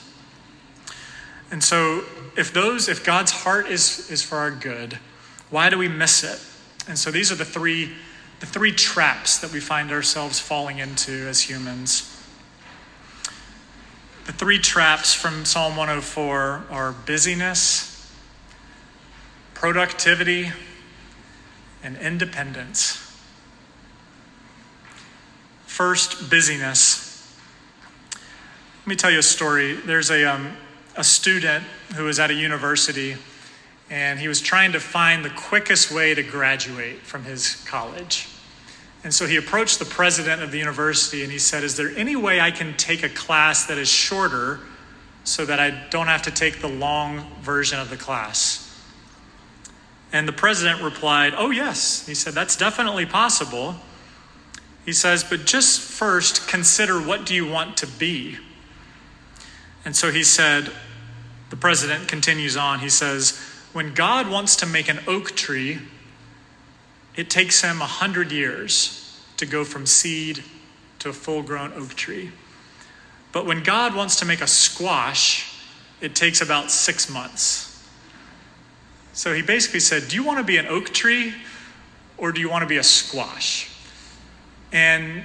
And 1.52 1.64
so, 1.64 2.04
if 2.36 2.52
those, 2.54 2.90
if 2.90 3.06
God's 3.06 3.32
heart 3.32 3.68
is, 3.68 4.10
is 4.10 4.22
for 4.22 4.38
our 4.38 4.52
good, 4.52 5.00
why 5.50 5.70
do 5.70 5.78
we 5.78 5.88
miss 5.88 6.24
it? 6.24 6.44
And 6.90 6.98
so, 6.98 7.12
these 7.12 7.32
are 7.32 7.36
the 7.36 7.46
three 7.46 7.92
the 8.40 8.46
three 8.46 8.72
traps 8.72 9.38
that 9.40 9.52
we 9.52 9.60
find 9.60 9.92
ourselves 9.92 10.40
falling 10.40 10.80
into 10.80 11.12
as 11.28 11.42
humans. 11.42 12.12
The 14.26 14.34
three 14.34 14.60
traps 14.60 15.14
from 15.14 15.46
Psalm 15.46 15.76
104 15.78 16.66
are 16.70 16.92
busyness, 16.92 18.12
productivity, 19.54 20.52
and 21.84 21.98
independence. 21.98 23.05
First, 25.76 26.30
busyness. 26.30 27.36
Let 28.14 28.88
me 28.88 28.96
tell 28.96 29.12
you 29.12 29.20
a 29.20 29.22
story. 29.22 29.74
There's 29.74 30.10
a, 30.10 30.24
um, 30.24 30.56
a 30.96 31.04
student 31.04 31.66
who 31.98 32.06
was 32.06 32.18
at 32.18 32.32
a 32.32 32.34
university 32.34 33.18
and 33.90 34.18
he 34.18 34.30
was 34.30 34.40
trying 34.40 34.72
to 34.72 34.80
find 34.80 35.26
the 35.26 35.32
quickest 35.32 35.92
way 35.92 36.16
to 36.16 36.24
graduate 36.24 37.02
from 37.02 37.26
his 37.26 37.62
college. 37.66 38.30
And 39.04 39.14
so 39.14 39.28
he 39.28 39.36
approached 39.36 39.80
the 39.80 39.86
president 39.86 40.42
of 40.42 40.54
the 40.54 40.58
university 40.60 41.24
and 41.24 41.32
he 41.32 41.40
said, 41.40 41.62
Is 41.62 41.76
there 41.76 41.90
any 41.98 42.16
way 42.16 42.40
I 42.40 42.52
can 42.52 42.78
take 42.78 43.04
a 43.04 43.10
class 43.10 43.66
that 43.66 43.78
is 43.78 43.90
shorter 43.90 44.62
so 45.26 45.46
that 45.46 45.60
I 45.60 45.72
don't 45.90 46.08
have 46.08 46.22
to 46.22 46.32
take 46.32 46.62
the 46.62 46.70
long 46.70 47.30
version 47.42 47.82
of 47.82 47.90
the 47.90 47.98
class? 47.98 48.82
And 50.14 50.26
the 50.26 50.32
president 50.32 50.82
replied, 50.82 51.34
Oh, 51.36 51.52
yes. 51.52 52.08
He 52.08 52.16
said, 52.16 52.34
That's 52.34 52.56
definitely 52.56 53.06
possible. 53.06 53.76
He 54.86 54.94
says, 54.94 55.24
But 55.24 55.46
just 55.46 55.82
first 55.82 56.48
consider 56.48 57.02
what 57.02 57.26
do 57.26 57.34
you 57.34 57.48
want 57.48 57.78
to 57.78 57.88
be? 57.88 58.38
And 59.84 59.96
so 59.96 60.12
he 60.12 60.24
said, 60.24 60.72
The 61.50 61.58
president 61.58 62.08
continues 62.08 62.56
on. 62.56 62.80
He 62.80 62.90
says, 62.90 63.40
when 63.76 63.94
God 63.94 64.30
wants 64.30 64.56
to 64.58 64.66
make 64.66 64.88
an 64.88 65.02
oak 65.06 65.36
tree, 65.36 65.80
it 67.18 67.30
takes 67.30 67.62
him 67.62 67.82
a 67.82 67.86
hundred 67.86 68.32
years 68.32 69.22
to 69.36 69.46
go 69.46 69.66
from 69.66 69.86
seed 69.86 70.46
to 71.00 71.10
a 71.10 71.14
full 71.14 71.44
grown 71.44 71.74
oak 71.74 71.94
tree. 71.94 72.32
But 73.34 73.46
when 73.46 73.64
God 73.64 73.94
wants 73.94 74.16
to 74.22 74.26
make 74.26 74.40
a 74.40 74.48
squash, 74.48 75.60
it 76.00 76.16
takes 76.16 76.40
about 76.40 76.72
six 76.72 77.10
months. 77.10 77.86
So 79.12 79.34
he 79.34 79.42
basically 79.42 79.82
said, 79.82 80.08
Do 80.08 80.16
you 80.16 80.24
want 80.24 80.38
to 80.38 80.46
be 80.46 80.56
an 80.56 80.68
oak 80.68 80.94
tree 80.94 81.34
or 82.18 82.32
do 82.32 82.40
you 82.40 82.50
want 82.50 82.62
to 82.62 82.70
be 82.70 82.78
a 82.78 82.84
squash? 82.84 83.70
And 84.72 85.24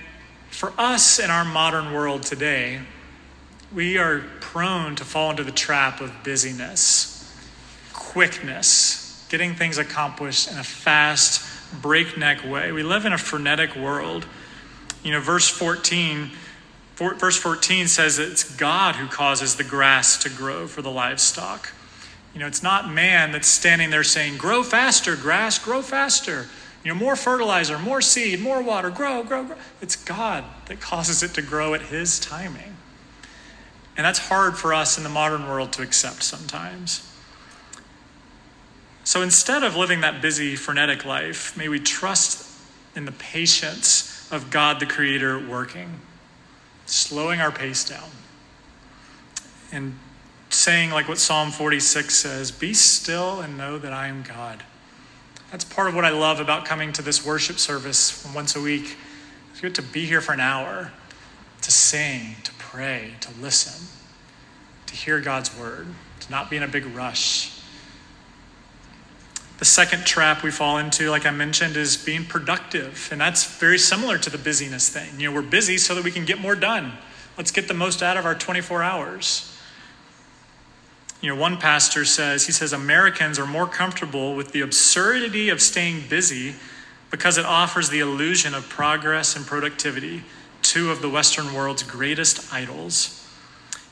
for 0.50 0.72
us 0.79 1.18
in 1.18 1.31
our 1.31 1.44
modern 1.44 1.92
world 1.92 2.22
today, 2.22 2.81
we 3.72 3.98
are 3.98 4.24
prone 4.40 4.96
to 4.96 5.05
fall 5.05 5.31
into 5.31 5.44
the 5.44 5.53
trap 5.53 6.00
of 6.00 6.12
busyness 6.24 7.16
quickness, 7.92 9.24
getting 9.29 9.55
things 9.55 9.79
accomplished 9.79 10.50
in 10.50 10.59
a 10.59 10.64
fast, 10.64 11.46
breakneck 11.81 12.44
way. 12.44 12.72
We 12.72 12.83
live 12.83 13.05
in 13.05 13.12
a 13.12 13.18
frenetic 13.18 13.76
world. 13.76 14.26
You 15.05 15.12
know, 15.12 15.20
verse 15.20 15.48
14, 15.48 16.31
verse 16.96 17.37
14 17.37 17.87
says 17.87 18.16
that 18.16 18.29
it's 18.29 18.57
God 18.57 18.96
who 18.96 19.07
causes 19.07 19.55
the 19.55 19.62
grass 19.62 20.20
to 20.24 20.29
grow 20.29 20.66
for 20.66 20.83
the 20.83 20.90
livestock. 20.90 21.72
You 22.35 22.40
know, 22.40 22.48
it's 22.48 22.64
not 22.64 22.90
man 22.90 23.31
that's 23.31 23.46
standing 23.46 23.90
there 23.90 24.03
saying, 24.03 24.38
grow 24.38 24.64
faster, 24.64 25.14
grass, 25.14 25.59
grow 25.59 25.81
faster. 25.81 26.48
You 26.82 26.92
know, 26.92 26.98
more 26.98 27.16
fertilizer, 27.16 27.78
more 27.78 28.00
seed, 28.00 28.40
more 28.40 28.62
water, 28.62 28.90
grow, 28.90 29.22
grow, 29.22 29.44
grow. 29.44 29.56
It's 29.82 29.96
God 29.96 30.44
that 30.66 30.80
causes 30.80 31.22
it 31.22 31.34
to 31.34 31.42
grow 31.42 31.74
at 31.74 31.82
His 31.82 32.18
timing. 32.18 32.76
And 33.96 34.06
that's 34.06 34.18
hard 34.18 34.56
for 34.56 34.72
us 34.72 34.96
in 34.96 35.04
the 35.04 35.10
modern 35.10 35.46
world 35.46 35.72
to 35.74 35.82
accept 35.82 36.22
sometimes. 36.22 37.06
So 39.04 39.22
instead 39.22 39.62
of 39.62 39.76
living 39.76 40.00
that 40.00 40.22
busy, 40.22 40.56
frenetic 40.56 41.04
life, 41.04 41.56
may 41.56 41.68
we 41.68 41.80
trust 41.80 42.48
in 42.94 43.04
the 43.04 43.12
patience 43.12 44.28
of 44.32 44.50
God 44.50 44.80
the 44.80 44.86
Creator 44.86 45.48
working, 45.48 46.00
slowing 46.86 47.40
our 47.40 47.50
pace 47.50 47.84
down, 47.84 48.08
and 49.72 49.98
saying, 50.48 50.90
like 50.90 51.08
what 51.08 51.18
Psalm 51.18 51.50
46 51.50 52.14
says, 52.14 52.50
Be 52.50 52.72
still 52.72 53.40
and 53.40 53.58
know 53.58 53.78
that 53.78 53.92
I 53.92 54.08
am 54.08 54.22
God. 54.22 54.62
That's 55.50 55.64
part 55.64 55.88
of 55.88 55.96
what 55.96 56.04
I 56.04 56.10
love 56.10 56.38
about 56.38 56.64
coming 56.64 56.92
to 56.92 57.02
this 57.02 57.24
worship 57.26 57.58
service 57.58 58.24
once 58.34 58.54
a 58.54 58.60
week. 58.60 58.96
You 59.56 59.62
get 59.62 59.74
to 59.74 59.82
be 59.82 60.06
here 60.06 60.20
for 60.20 60.32
an 60.32 60.40
hour, 60.40 60.92
to 61.62 61.70
sing, 61.70 62.36
to 62.44 62.52
pray, 62.54 63.14
to 63.20 63.30
listen, 63.40 63.88
to 64.86 64.94
hear 64.94 65.20
God's 65.20 65.56
word, 65.58 65.88
to 66.20 66.30
not 66.30 66.50
be 66.50 66.56
in 66.56 66.62
a 66.62 66.68
big 66.68 66.86
rush. 66.86 67.60
The 69.58 69.64
second 69.64 70.06
trap 70.06 70.42
we 70.42 70.50
fall 70.50 70.78
into, 70.78 71.10
like 71.10 71.26
I 71.26 71.30
mentioned, 71.32 71.76
is 71.76 71.96
being 71.96 72.24
productive. 72.24 73.08
And 73.12 73.20
that's 73.20 73.58
very 73.58 73.78
similar 73.78 74.16
to 74.18 74.30
the 74.30 74.38
busyness 74.38 74.88
thing. 74.88 75.18
You 75.18 75.28
know, 75.28 75.34
we're 75.34 75.42
busy 75.42 75.76
so 75.76 75.94
that 75.96 76.04
we 76.04 76.10
can 76.10 76.24
get 76.24 76.38
more 76.38 76.54
done. 76.54 76.92
Let's 77.36 77.50
get 77.50 77.68
the 77.68 77.74
most 77.74 78.02
out 78.02 78.16
of 78.16 78.24
our 78.24 78.34
24 78.34 78.82
hours. 78.82 79.49
You 81.20 81.28
know, 81.35 81.40
one 81.40 81.59
pastor 81.59 82.04
says, 82.04 82.46
he 82.46 82.52
says, 82.52 82.72
Americans 82.72 83.38
are 83.38 83.46
more 83.46 83.66
comfortable 83.66 84.35
with 84.35 84.52
the 84.52 84.62
absurdity 84.62 85.50
of 85.50 85.61
staying 85.61 86.04
busy 86.09 86.54
because 87.11 87.37
it 87.37 87.44
offers 87.44 87.90
the 87.90 88.00
illusion 88.00 88.54
of 88.54 88.68
progress 88.68 89.37
and 89.37 89.44
productivity, 89.46 90.22
two 90.62 90.90
of 90.90 91.02
the 91.02 91.11
Western 91.11 91.52
world's 91.52 91.83
greatest 91.83 92.52
idols. 92.52 93.16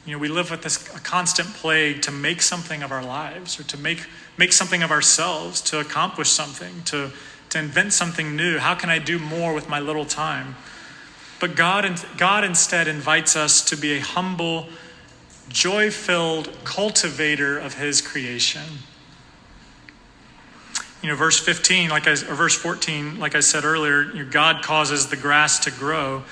You 0.06 0.12
know, 0.12 0.18
we 0.18 0.28
live 0.28 0.50
with 0.50 0.62
this 0.62 0.86
a 0.94 1.00
constant 1.00 1.48
plague 1.54 2.00
to 2.02 2.10
make 2.10 2.40
something 2.40 2.82
of 2.82 2.92
our 2.92 3.04
lives 3.04 3.60
or 3.60 3.64
to 3.64 3.76
make, 3.76 4.06
make 4.38 4.54
something 4.54 4.82
of 4.82 4.90
ourselves, 4.90 5.60
to 5.62 5.80
accomplish 5.80 6.30
something, 6.30 6.82
to, 6.84 7.10
to 7.50 7.58
invent 7.58 7.92
something 7.92 8.34
new. 8.34 8.56
How 8.56 8.74
can 8.74 8.88
I 8.88 9.00
do 9.00 9.18
more 9.18 9.52
with 9.52 9.68
my 9.68 9.80
little 9.80 10.06
time? 10.06 10.56
But 11.40 11.56
God, 11.56 12.02
God 12.16 12.42
instead 12.44 12.88
invites 12.88 13.36
us 13.36 13.62
to 13.66 13.76
be 13.76 13.98
a 13.98 14.00
humble, 14.00 14.68
joy 15.48 15.90
filled 15.90 16.50
cultivator 16.64 17.58
of 17.58 17.74
his 17.74 18.00
creation. 18.00 18.62
You 21.02 21.08
know, 21.08 21.16
verse 21.16 21.38
15, 21.38 21.90
like 21.90 22.06
I, 22.08 22.12
or 22.12 22.34
verse 22.34 22.56
14, 22.56 23.18
like 23.20 23.34
I 23.34 23.40
said 23.40 23.64
earlier, 23.64 24.02
you 24.02 24.24
know, 24.24 24.30
God 24.30 24.62
causes 24.62 25.08
the 25.08 25.16
grass 25.16 25.60
to 25.60 25.70
grow 25.70 26.24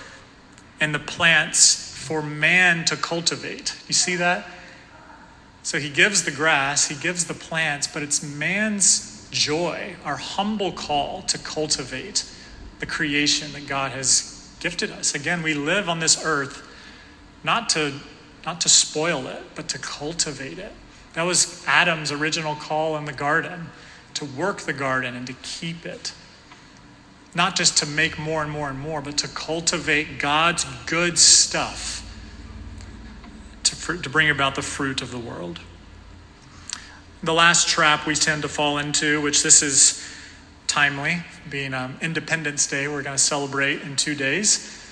and 0.80 0.94
the 0.94 0.98
plants 0.98 1.94
for 1.96 2.20
man 2.20 2.84
to 2.86 2.96
cultivate. 2.96 3.76
You 3.86 3.94
see 3.94 4.16
that? 4.16 4.48
So 5.62 5.78
he 5.78 5.88
gives 5.88 6.24
the 6.24 6.30
grass, 6.30 6.88
he 6.88 6.94
gives 6.94 7.24
the 7.24 7.34
plants, 7.34 7.86
but 7.86 8.02
it's 8.02 8.22
man's 8.22 9.28
joy, 9.30 9.96
our 10.04 10.16
humble 10.16 10.72
call 10.72 11.22
to 11.22 11.38
cultivate 11.38 12.24
the 12.78 12.86
creation 12.86 13.52
that 13.52 13.66
God 13.66 13.92
has 13.92 14.48
gifted 14.60 14.90
us. 14.90 15.14
Again, 15.14 15.42
we 15.42 15.54
live 15.54 15.88
on 15.88 15.98
this 15.98 16.24
earth 16.24 16.62
not 17.42 17.68
to 17.70 17.94
not 18.46 18.60
to 18.60 18.68
spoil 18.68 19.26
it, 19.26 19.42
but 19.56 19.68
to 19.68 19.78
cultivate 19.78 20.58
it. 20.58 20.72
That 21.14 21.24
was 21.24 21.64
Adam's 21.66 22.12
original 22.12 22.54
call 22.54 22.96
in 22.96 23.04
the 23.04 23.12
garden 23.12 23.66
to 24.14 24.24
work 24.24 24.60
the 24.60 24.72
garden 24.72 25.16
and 25.16 25.26
to 25.26 25.32
keep 25.42 25.84
it. 25.84 26.12
Not 27.34 27.56
just 27.56 27.76
to 27.78 27.86
make 27.86 28.18
more 28.18 28.42
and 28.42 28.50
more 28.50 28.70
and 28.70 28.78
more, 28.78 29.02
but 29.02 29.18
to 29.18 29.28
cultivate 29.28 30.18
God's 30.18 30.64
good 30.86 31.18
stuff 31.18 32.02
to, 33.64 33.98
to 33.98 34.08
bring 34.08 34.30
about 34.30 34.54
the 34.54 34.62
fruit 34.62 35.02
of 35.02 35.10
the 35.10 35.18
world. 35.18 35.60
The 37.22 37.34
last 37.34 37.68
trap 37.68 38.06
we 38.06 38.14
tend 38.14 38.42
to 38.42 38.48
fall 38.48 38.78
into, 38.78 39.20
which 39.20 39.42
this 39.42 39.62
is 39.62 40.02
timely, 40.66 41.24
being 41.50 41.74
um, 41.74 41.96
Independence 42.00 42.66
Day, 42.66 42.88
we're 42.88 43.02
going 43.02 43.16
to 43.16 43.22
celebrate 43.22 43.82
in 43.82 43.96
two 43.96 44.14
days, 44.14 44.82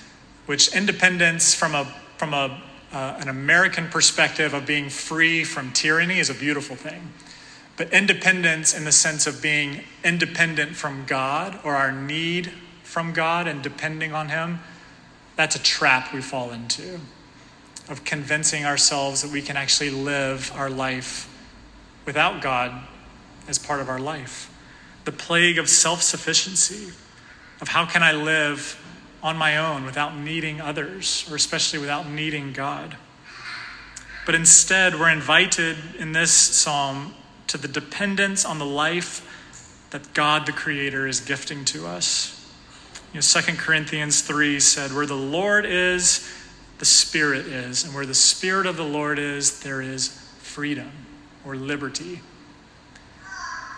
which 0.45 0.75
independence 0.75 1.53
from 1.53 1.73
a 1.73 1.85
from 2.17 2.33
a 2.33 2.61
uh, 2.91 3.17
an 3.19 3.27
American 3.27 3.87
perspective 3.87 4.53
of 4.53 4.65
being 4.65 4.89
free 4.89 5.43
from 5.43 5.71
tyranny 5.71 6.19
is 6.19 6.29
a 6.29 6.33
beautiful 6.33 6.75
thing. 6.75 7.13
But 7.77 7.91
independence, 7.91 8.73
in 8.73 8.85
the 8.85 8.91
sense 8.91 9.27
of 9.27 9.41
being 9.41 9.83
independent 10.03 10.75
from 10.75 11.05
God 11.05 11.59
or 11.63 11.75
our 11.75 11.91
need 11.91 12.51
from 12.83 13.11
God 13.11 13.47
and 13.47 13.61
depending 13.61 14.13
on 14.13 14.29
Him, 14.29 14.59
that's 15.35 15.55
a 15.55 15.61
trap 15.61 16.13
we 16.13 16.21
fall 16.21 16.51
into 16.51 16.99
of 17.89 18.03
convincing 18.03 18.65
ourselves 18.65 19.21
that 19.21 19.31
we 19.31 19.41
can 19.41 19.57
actually 19.57 19.89
live 19.89 20.51
our 20.55 20.69
life 20.69 21.29
without 22.05 22.41
God 22.41 22.87
as 23.47 23.59
part 23.59 23.79
of 23.79 23.89
our 23.89 23.99
life. 23.99 24.51
The 25.05 25.11
plague 25.11 25.59
of 25.59 25.69
self 25.69 26.01
sufficiency, 26.01 26.91
of 27.61 27.67
how 27.67 27.85
can 27.85 28.01
I 28.01 28.11
live 28.11 28.81
on 29.25 29.35
my 29.35 29.57
own 29.57 29.85
without 29.85 30.15
needing 30.15 30.61
others, 30.61 31.25
or 31.31 31.35
especially 31.35 31.79
without 31.79 32.07
needing 32.07 32.53
God. 32.53 32.95
But 34.23 34.35
instead, 34.35 34.99
we're 34.99 35.09
invited 35.09 35.77
in 35.97 36.11
this 36.11 36.31
psalm 36.31 37.15
to 37.47 37.57
the 37.57 37.67
dependence 37.67 38.45
on 38.45 38.59
the 38.59 38.67
life 38.67 39.87
that 39.89 40.13
God 40.13 40.45
the 40.45 40.51
Creator 40.51 41.07
is 41.07 41.21
gifting 41.21 41.65
to 41.65 41.87
us. 41.87 42.31
You 43.13 43.17
know, 43.19 43.21
2 43.21 43.55
Corinthians 43.57 44.21
3 44.21 44.59
said, 44.59 44.93
Where 44.93 45.07
the 45.07 45.15
Lord 45.15 45.65
is, 45.65 46.31
the 46.77 46.85
Spirit 46.85 47.47
is. 47.47 47.83
And 47.83 47.95
where 47.95 48.05
the 48.05 48.13
Spirit 48.13 48.67
of 48.67 48.77
the 48.77 48.85
Lord 48.85 49.17
is, 49.17 49.61
there 49.61 49.81
is 49.81 50.09
freedom 50.37 50.91
or 51.43 51.55
liberty. 51.55 52.21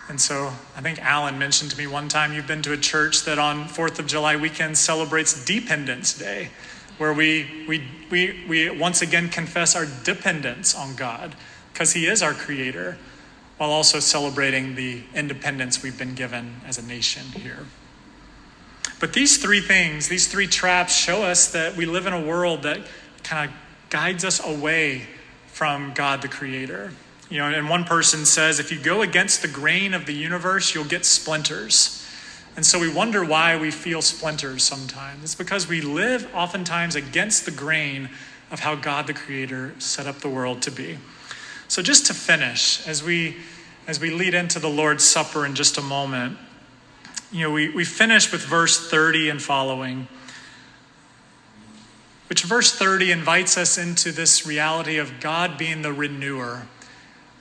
And 0.08 0.18
so 0.18 0.52
I 0.74 0.80
think 0.80 0.98
Alan 1.00 1.38
mentioned 1.38 1.70
to 1.72 1.78
me 1.78 1.86
one 1.86 2.08
time 2.08 2.32
you've 2.32 2.46
been 2.46 2.62
to 2.62 2.72
a 2.72 2.78
church 2.78 3.24
that 3.24 3.38
on 3.38 3.68
4th 3.68 3.98
of 3.98 4.06
July 4.06 4.36
weekend 4.36 4.78
celebrates 4.78 5.44
Dependence 5.44 6.16
Day, 6.16 6.48
where 6.96 7.12
we, 7.12 7.64
we, 7.68 7.86
we, 8.10 8.44
we 8.48 8.70
once 8.70 9.02
again 9.02 9.28
confess 9.28 9.76
our 9.76 9.86
dependence 10.04 10.74
on 10.74 10.96
God 10.96 11.34
because 11.72 11.92
He 11.92 12.06
is 12.06 12.22
our 12.22 12.32
creator, 12.32 12.96
while 13.58 13.70
also 13.70 14.00
celebrating 14.00 14.76
the 14.76 15.02
independence 15.14 15.82
we've 15.82 15.98
been 15.98 16.14
given 16.14 16.60
as 16.66 16.78
a 16.78 16.82
nation 16.82 17.24
here. 17.40 17.66
But 19.00 19.12
these 19.12 19.36
three 19.36 19.60
things, 19.60 20.08
these 20.08 20.26
three 20.26 20.46
traps, 20.46 20.96
show 20.96 21.22
us 21.22 21.52
that 21.52 21.76
we 21.76 21.86
live 21.86 22.06
in 22.06 22.12
a 22.12 22.20
world 22.20 22.62
that 22.62 22.80
kind 23.22 23.50
of 23.50 23.56
guides 23.90 24.24
us 24.24 24.44
away 24.44 25.06
from 25.48 25.92
God 25.94 26.22
the 26.22 26.28
Creator. 26.28 26.92
You 27.30 27.38
know, 27.38 27.46
and 27.46 27.68
one 27.68 27.84
person 27.84 28.24
says, 28.24 28.58
if 28.58 28.72
you 28.72 28.80
go 28.80 29.02
against 29.02 29.42
the 29.42 29.48
grain 29.48 29.92
of 29.92 30.06
the 30.06 30.14
universe, 30.14 30.74
you'll 30.74 30.84
get 30.84 31.04
splinters. 31.04 32.06
And 32.56 32.64
so 32.64 32.78
we 32.78 32.92
wonder 32.92 33.24
why 33.24 33.58
we 33.58 33.70
feel 33.70 34.00
splinters 34.00 34.64
sometimes. 34.64 35.22
It's 35.22 35.34
because 35.34 35.68
we 35.68 35.80
live 35.80 36.28
oftentimes 36.34 36.94
against 36.94 37.44
the 37.44 37.50
grain 37.50 38.08
of 38.50 38.60
how 38.60 38.74
God 38.74 39.06
the 39.06 39.14
Creator 39.14 39.74
set 39.78 40.06
up 40.06 40.20
the 40.20 40.28
world 40.28 40.62
to 40.62 40.70
be. 40.70 40.98
So 41.68 41.82
just 41.82 42.06
to 42.06 42.14
finish, 42.14 42.86
as 42.86 43.02
we 43.02 43.36
as 43.86 43.98
we 43.98 44.10
lead 44.10 44.34
into 44.34 44.58
the 44.58 44.68
Lord's 44.68 45.02
Supper 45.02 45.46
in 45.46 45.54
just 45.54 45.78
a 45.78 45.80
moment, 45.80 46.36
you 47.32 47.42
know, 47.42 47.50
we, 47.50 47.70
we 47.70 47.86
finish 47.86 48.30
with 48.30 48.42
verse 48.42 48.90
30 48.90 49.30
and 49.30 49.40
following, 49.40 50.08
which 52.28 52.42
verse 52.42 52.70
30 52.70 53.10
invites 53.10 53.56
us 53.56 53.78
into 53.78 54.12
this 54.12 54.46
reality 54.46 54.98
of 54.98 55.20
God 55.20 55.56
being 55.56 55.80
the 55.80 55.92
renewer. 55.92 56.66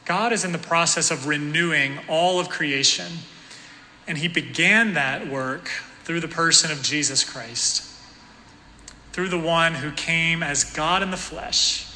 God 0.08 0.32
is 0.32 0.46
in 0.46 0.54
the 0.54 0.58
process 0.58 1.12
of 1.12 1.28
renewing 1.28 2.00
all 2.08 2.40
of 2.40 2.48
creation. 2.48 3.12
And 4.08 4.18
he 4.18 4.30
began 4.30 4.94
that 4.94 5.28
work 5.28 5.70
through 6.06 6.22
the 6.22 6.30
person 6.30 6.72
of 6.72 6.82
Jesus 6.82 7.26
Christ, 7.26 7.84
through 9.12 9.28
the 9.28 9.38
one 9.38 9.74
who 9.76 9.92
came 9.92 10.42
as 10.42 10.64
God 10.64 11.04
in 11.04 11.12
the 11.12 11.18
flesh 11.18 11.92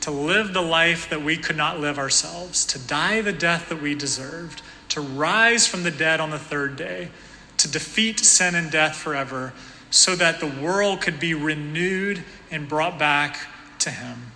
to 0.00 0.10
live 0.10 0.52
the 0.52 0.62
life 0.62 1.08
that 1.10 1.22
we 1.22 1.36
could 1.36 1.56
not 1.56 1.80
live 1.80 1.98
ourselves, 1.98 2.64
to 2.66 2.78
die 2.78 3.20
the 3.20 3.32
death 3.32 3.68
that 3.68 3.80
we 3.80 3.94
deserved, 3.94 4.62
to 4.90 5.00
rise 5.00 5.66
from 5.66 5.82
the 5.82 5.90
dead 5.90 6.20
on 6.20 6.30
the 6.30 6.38
third 6.38 6.76
day, 6.76 7.08
to 7.58 7.68
defeat 7.70 8.20
sin 8.20 8.54
and 8.54 8.70
death 8.70 8.96
forever, 8.96 9.52
so 9.90 10.14
that 10.14 10.40
the 10.40 10.46
world 10.46 11.00
could 11.00 11.18
be 11.18 11.32
renewed 11.32 12.22
and 12.50 12.68
brought 12.68 12.98
back 12.98 13.46
to 13.78 13.90
him. 13.90 14.33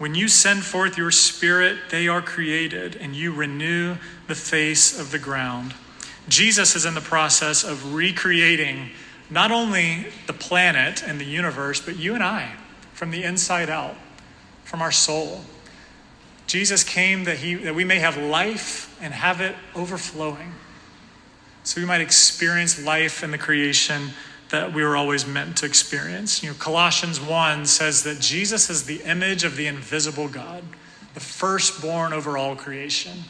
When 0.00 0.14
you 0.14 0.28
send 0.28 0.64
forth 0.64 0.96
your 0.96 1.10
spirit, 1.10 1.90
they 1.90 2.08
are 2.08 2.22
created, 2.22 2.96
and 2.96 3.14
you 3.14 3.34
renew 3.34 3.96
the 4.28 4.34
face 4.34 4.98
of 4.98 5.10
the 5.10 5.18
ground. 5.18 5.74
Jesus 6.26 6.74
is 6.74 6.86
in 6.86 6.94
the 6.94 7.02
process 7.02 7.64
of 7.64 7.92
recreating 7.92 8.92
not 9.28 9.50
only 9.50 10.06
the 10.26 10.32
planet 10.32 11.02
and 11.02 11.20
the 11.20 11.26
universe, 11.26 11.82
but 11.82 11.98
you 11.98 12.14
and 12.14 12.24
I 12.24 12.54
from 12.94 13.10
the 13.10 13.24
inside 13.24 13.68
out, 13.68 13.94
from 14.64 14.80
our 14.80 14.90
soul. 14.90 15.42
Jesus 16.46 16.82
came 16.82 17.24
that, 17.24 17.36
he, 17.36 17.56
that 17.56 17.74
we 17.74 17.84
may 17.84 17.98
have 17.98 18.16
life 18.16 18.98
and 19.02 19.12
have 19.12 19.42
it 19.42 19.54
overflowing, 19.74 20.54
so 21.62 21.78
we 21.78 21.86
might 21.86 22.00
experience 22.00 22.82
life 22.82 23.22
in 23.22 23.32
the 23.32 23.38
creation 23.38 24.12
that 24.50 24.72
we 24.72 24.82
were 24.84 24.96
always 24.96 25.26
meant 25.26 25.56
to 25.58 25.66
experience. 25.66 26.42
You 26.42 26.50
know, 26.50 26.56
Colossians 26.56 27.20
1 27.20 27.66
says 27.66 28.02
that 28.02 28.20
Jesus 28.20 28.68
is 28.68 28.84
the 28.84 29.02
image 29.02 29.44
of 29.44 29.56
the 29.56 29.66
invisible 29.66 30.28
God, 30.28 30.64
the 31.14 31.20
firstborn 31.20 32.12
over 32.12 32.36
all 32.36 32.56
creation. 32.56 33.24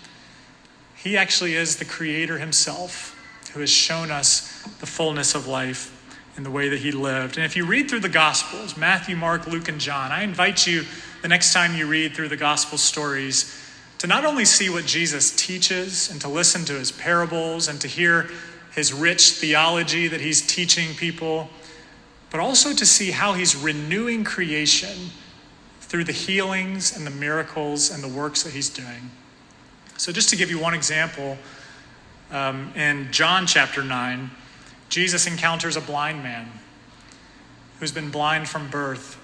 He 0.96 1.16
actually 1.16 1.54
is 1.54 1.76
the 1.76 1.85
creator 1.85 2.38
himself 2.38 3.16
who 3.52 3.61
has 3.61 3.70
shown 3.70 4.11
us 4.11 4.62
the 4.80 4.87
fullness 4.87 5.35
of 5.35 5.46
life 5.46 5.96
in 6.37 6.42
the 6.42 6.50
way 6.50 6.68
that 6.68 6.78
he 6.78 6.92
lived. 6.92 7.37
And 7.37 7.44
if 7.44 7.56
you 7.56 7.66
read 7.66 7.90
through 7.90 8.00
the 8.00 8.09
Gospels, 8.09 8.76
Matthew, 8.76 9.16
Mark, 9.16 9.46
Luke, 9.46 9.68
and 9.68 9.80
John, 9.80 10.12
I 10.12 10.22
invite 10.22 10.66
you 10.66 10.85
the 11.22 11.28
next 11.28 11.52
time 11.52 11.74
you 11.74 11.87
read 11.87 12.14
through 12.14 12.28
the 12.28 12.37
Gospel 12.37 12.78
stories 12.78 13.56
to 13.98 14.06
not 14.06 14.24
only 14.24 14.46
see 14.46 14.70
what 14.70 14.87
Jesus 14.87 15.35
teaches 15.37 16.11
and 16.11 16.20
to 16.22 16.28
listen 16.28 16.64
to 16.64 16.72
his 16.74 16.90
parables 16.90 17.68
and 17.68 17.78
to 17.83 17.88
hear 17.88 18.30
his 18.74 18.92
rich 18.92 19.33
theology 19.33 20.09
that 20.09 20.20
he's 20.20 20.46
teaching 20.46 20.94
people, 20.94 21.48
but 22.30 22.40
also 22.40 22.72
to 22.72 22.87
see 22.87 23.11
how 23.11 23.33
he's 23.33 23.56
renewing 23.56 24.24
creation 24.24 25.11
through 25.80 26.04
the 26.04 26.12
healings 26.12 26.96
and 26.96 27.06
the 27.06 27.11
miracles 27.11 27.90
and 27.90 28.02
the 28.02 28.09
works 28.09 28.44
that 28.44 28.52
he's 28.52 28.68
doing. 28.68 29.11
So, 29.96 30.12
just 30.12 30.30
to 30.30 30.37
give 30.37 30.50
you 30.50 30.59
one 30.59 30.72
example, 30.72 31.37
um, 32.30 32.72
in 32.76 33.09
John 33.11 33.46
chapter 33.46 33.83
9, 33.83 34.30
Jesus 34.88 35.26
encounters 35.26 35.76
a 35.76 35.80
blind 35.80 36.22
man 36.22 36.48
who's 37.80 37.92
been 37.92 38.11
blind 38.11 38.48
from 38.48 38.68
birth. 38.68 39.18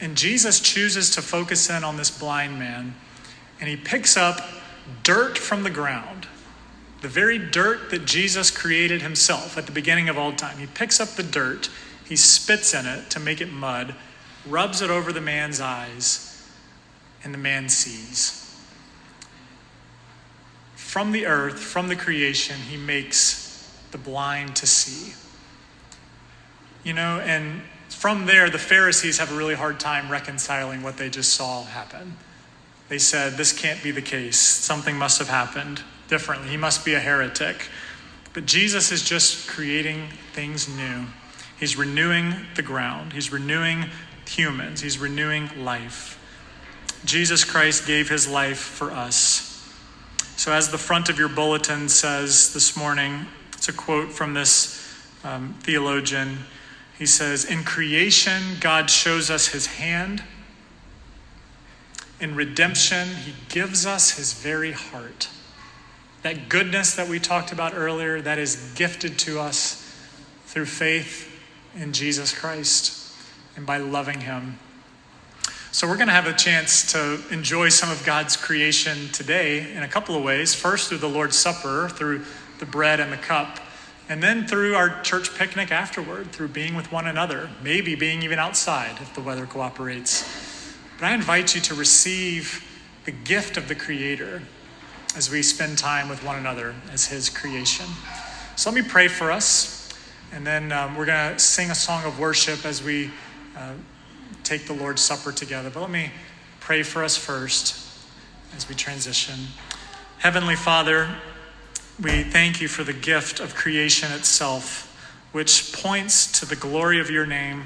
And 0.00 0.16
Jesus 0.16 0.60
chooses 0.60 1.10
to 1.12 1.22
focus 1.22 1.68
in 1.70 1.82
on 1.82 1.96
this 1.96 2.10
blind 2.10 2.58
man, 2.58 2.94
and 3.60 3.68
he 3.68 3.76
picks 3.76 4.16
up 4.16 4.40
dirt 5.02 5.36
from 5.36 5.62
the 5.62 5.70
ground, 5.70 6.17
the 7.00 7.08
very 7.08 7.38
dirt 7.38 7.90
that 7.90 8.04
Jesus 8.04 8.50
created 8.50 9.02
himself 9.02 9.56
at 9.56 9.66
the 9.66 9.72
beginning 9.72 10.08
of 10.08 10.18
all 10.18 10.32
time. 10.32 10.58
He 10.58 10.66
picks 10.66 11.00
up 11.00 11.10
the 11.10 11.22
dirt, 11.22 11.70
he 12.04 12.16
spits 12.16 12.74
in 12.74 12.86
it 12.86 13.10
to 13.10 13.20
make 13.20 13.40
it 13.40 13.52
mud, 13.52 13.94
rubs 14.46 14.82
it 14.82 14.90
over 14.90 15.12
the 15.12 15.20
man's 15.20 15.60
eyes, 15.60 16.48
and 17.22 17.32
the 17.32 17.38
man 17.38 17.68
sees. 17.68 18.44
From 20.74 21.12
the 21.12 21.26
earth, 21.26 21.60
from 21.60 21.88
the 21.88 21.96
creation, 21.96 22.56
he 22.56 22.76
makes 22.76 23.70
the 23.90 23.98
blind 23.98 24.56
to 24.56 24.66
see. 24.66 25.14
You 26.82 26.94
know, 26.94 27.20
and 27.20 27.62
from 27.90 28.26
there, 28.26 28.50
the 28.50 28.58
Pharisees 28.58 29.18
have 29.18 29.30
a 29.30 29.36
really 29.36 29.54
hard 29.54 29.78
time 29.78 30.10
reconciling 30.10 30.82
what 30.82 30.96
they 30.96 31.10
just 31.10 31.34
saw 31.34 31.64
happen. 31.64 32.16
They 32.88 32.98
said, 32.98 33.34
This 33.34 33.52
can't 33.52 33.82
be 33.82 33.90
the 33.90 34.02
case. 34.02 34.38
Something 34.38 34.96
must 34.96 35.18
have 35.18 35.28
happened 35.28 35.82
differently. 36.08 36.48
He 36.48 36.56
must 36.56 36.84
be 36.84 36.94
a 36.94 37.00
heretic. 37.00 37.68
But 38.32 38.46
Jesus 38.46 38.92
is 38.92 39.02
just 39.02 39.48
creating 39.48 40.08
things 40.32 40.68
new. 40.68 41.06
He's 41.58 41.76
renewing 41.76 42.34
the 42.54 42.62
ground, 42.62 43.12
He's 43.12 43.32
renewing 43.32 43.86
humans, 44.26 44.80
He's 44.80 44.98
renewing 44.98 45.50
life. 45.64 46.14
Jesus 47.04 47.44
Christ 47.44 47.86
gave 47.86 48.08
His 48.08 48.28
life 48.28 48.58
for 48.58 48.90
us. 48.90 49.44
So, 50.36 50.52
as 50.52 50.70
the 50.70 50.78
front 50.78 51.08
of 51.08 51.18
your 51.18 51.28
bulletin 51.28 51.88
says 51.88 52.52
this 52.54 52.76
morning, 52.76 53.26
it's 53.54 53.68
a 53.68 53.72
quote 53.72 54.12
from 54.12 54.34
this 54.34 54.78
um, 55.24 55.54
theologian. 55.62 56.38
He 56.96 57.06
says, 57.06 57.44
In 57.44 57.64
creation, 57.64 58.42
God 58.60 58.88
shows 58.88 59.30
us 59.30 59.48
his 59.48 59.66
hand. 59.66 60.22
In 62.20 62.34
redemption, 62.34 63.08
he 63.08 63.34
gives 63.48 63.86
us 63.86 64.12
his 64.12 64.32
very 64.32 64.72
heart. 64.72 65.28
That 66.22 66.48
goodness 66.48 66.96
that 66.96 67.08
we 67.08 67.18
talked 67.18 67.52
about 67.52 67.74
earlier, 67.74 68.20
that 68.20 68.38
is 68.38 68.72
gifted 68.74 69.18
to 69.20 69.40
us 69.40 69.84
through 70.46 70.66
faith 70.66 71.30
in 71.76 71.92
Jesus 71.92 72.36
Christ 72.36 73.14
and 73.56 73.64
by 73.64 73.78
loving 73.78 74.20
him. 74.20 74.58
So, 75.70 75.86
we're 75.86 75.96
going 75.96 76.08
to 76.08 76.14
have 76.14 76.26
a 76.26 76.32
chance 76.32 76.92
to 76.92 77.20
enjoy 77.30 77.68
some 77.68 77.90
of 77.90 78.04
God's 78.04 78.36
creation 78.36 79.08
today 79.12 79.72
in 79.72 79.82
a 79.82 79.88
couple 79.88 80.16
of 80.16 80.24
ways. 80.24 80.54
First, 80.54 80.88
through 80.88 80.98
the 80.98 81.08
Lord's 81.08 81.36
Supper, 81.36 81.88
through 81.88 82.24
the 82.58 82.66
bread 82.66 83.00
and 83.00 83.12
the 83.12 83.16
cup. 83.16 83.60
And 84.08 84.22
then 84.22 84.46
through 84.46 84.74
our 84.74 85.02
church 85.02 85.36
picnic 85.36 85.70
afterward, 85.70 86.32
through 86.32 86.48
being 86.48 86.74
with 86.74 86.90
one 86.90 87.06
another, 87.06 87.50
maybe 87.62 87.94
being 87.94 88.22
even 88.22 88.38
outside 88.38 88.96
if 89.02 89.14
the 89.14 89.20
weather 89.20 89.46
cooperates. 89.46 90.24
But 90.98 91.06
I 91.06 91.14
invite 91.14 91.54
you 91.54 91.60
to 91.60 91.74
receive 91.74 92.64
the 93.04 93.12
gift 93.12 93.56
of 93.56 93.68
the 93.68 93.74
Creator 93.74 94.42
as 95.18 95.32
we 95.32 95.42
spend 95.42 95.76
time 95.76 96.08
with 96.08 96.22
one 96.22 96.38
another 96.38 96.76
as 96.92 97.08
His 97.08 97.28
creation. 97.28 97.86
So 98.54 98.70
let 98.70 98.80
me 98.80 98.88
pray 98.88 99.08
for 99.08 99.32
us, 99.32 99.92
and 100.32 100.46
then 100.46 100.70
um, 100.70 100.94
we're 100.94 101.06
going 101.06 101.34
to 101.34 101.38
sing 101.40 101.72
a 101.72 101.74
song 101.74 102.04
of 102.04 102.20
worship 102.20 102.64
as 102.64 102.84
we 102.84 103.10
uh, 103.56 103.72
take 104.44 104.68
the 104.68 104.74
Lord's 104.74 105.02
Supper 105.02 105.32
together. 105.32 105.70
But 105.70 105.80
let 105.80 105.90
me 105.90 106.12
pray 106.60 106.84
for 106.84 107.02
us 107.02 107.16
first 107.16 107.84
as 108.54 108.68
we 108.68 108.76
transition. 108.76 109.34
Heavenly 110.18 110.54
Father, 110.54 111.08
we 112.00 112.22
thank 112.22 112.60
you 112.60 112.68
for 112.68 112.84
the 112.84 112.92
gift 112.92 113.40
of 113.40 113.56
creation 113.56 114.12
itself, 114.12 114.84
which 115.32 115.72
points 115.72 116.30
to 116.38 116.46
the 116.46 116.54
glory 116.54 117.00
of 117.00 117.10
your 117.10 117.26
name 117.26 117.64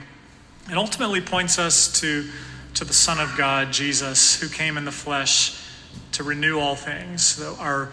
and 0.70 0.78
ultimately 0.78 1.20
points 1.20 1.58
us 1.58 2.00
to, 2.00 2.30
to 2.72 2.86
the 2.86 2.94
Son 2.94 3.20
of 3.20 3.36
God, 3.36 3.74
Jesus, 3.74 4.40
who 4.40 4.48
came 4.48 4.78
in 4.78 4.86
the 4.86 4.90
flesh 4.90 5.61
to 6.12 6.22
renew 6.22 6.58
all 6.58 6.74
things. 6.74 7.24
So 7.24 7.56
our, 7.58 7.92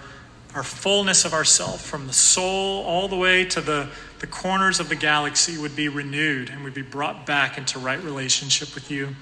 our 0.53 0.63
fullness 0.63 1.25
of 1.25 1.33
ourself, 1.33 1.81
from 1.81 2.07
the 2.07 2.13
soul 2.13 2.83
all 2.83 3.07
the 3.07 3.15
way 3.15 3.45
to 3.45 3.61
the, 3.61 3.89
the 4.19 4.27
corners 4.27 4.79
of 4.79 4.89
the 4.89 4.95
galaxy, 4.95 5.57
would 5.57 5.75
be 5.75 5.87
renewed 5.87 6.49
and 6.49 6.63
would 6.63 6.73
be 6.73 6.81
brought 6.81 7.25
back 7.25 7.57
into 7.57 7.79
right 7.79 8.01
relationship 8.03 8.75
with 8.75 8.91
you. 8.91 9.15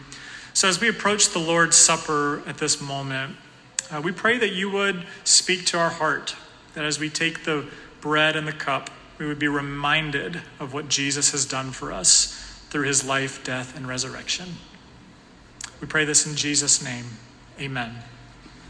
So 0.53 0.67
as 0.67 0.81
we 0.81 0.89
approach 0.89 1.29
the 1.29 1.39
Lord's 1.39 1.75
Supper 1.75 2.41
at 2.47 2.57
this 2.57 2.81
moment, 2.81 3.35
uh, 3.91 4.01
we 4.03 4.11
pray 4.11 4.37
that 4.39 4.53
you 4.53 4.69
would 4.71 5.05
speak 5.23 5.65
to 5.67 5.77
our 5.77 5.89
heart 5.89 6.35
that 6.73 6.83
as 6.83 6.99
we 6.99 7.09
take 7.09 7.43
the 7.43 7.65
bread 8.01 8.35
and 8.35 8.47
the 8.47 8.53
cup, 8.53 8.89
we 9.17 9.25
would 9.25 9.39
be 9.39 9.47
reminded 9.47 10.41
of 10.59 10.73
what 10.73 10.89
Jesus 10.89 11.31
has 11.31 11.45
done 11.45 11.71
for 11.71 11.91
us 11.91 12.33
through 12.69 12.85
his 12.85 13.05
life, 13.05 13.43
death, 13.43 13.75
and 13.75 13.87
resurrection. 13.87 14.47
We 15.81 15.87
pray 15.87 16.05
this 16.05 16.27
in 16.27 16.35
Jesus' 16.35 16.83
name. 16.83 17.05
Amen. 17.59 17.95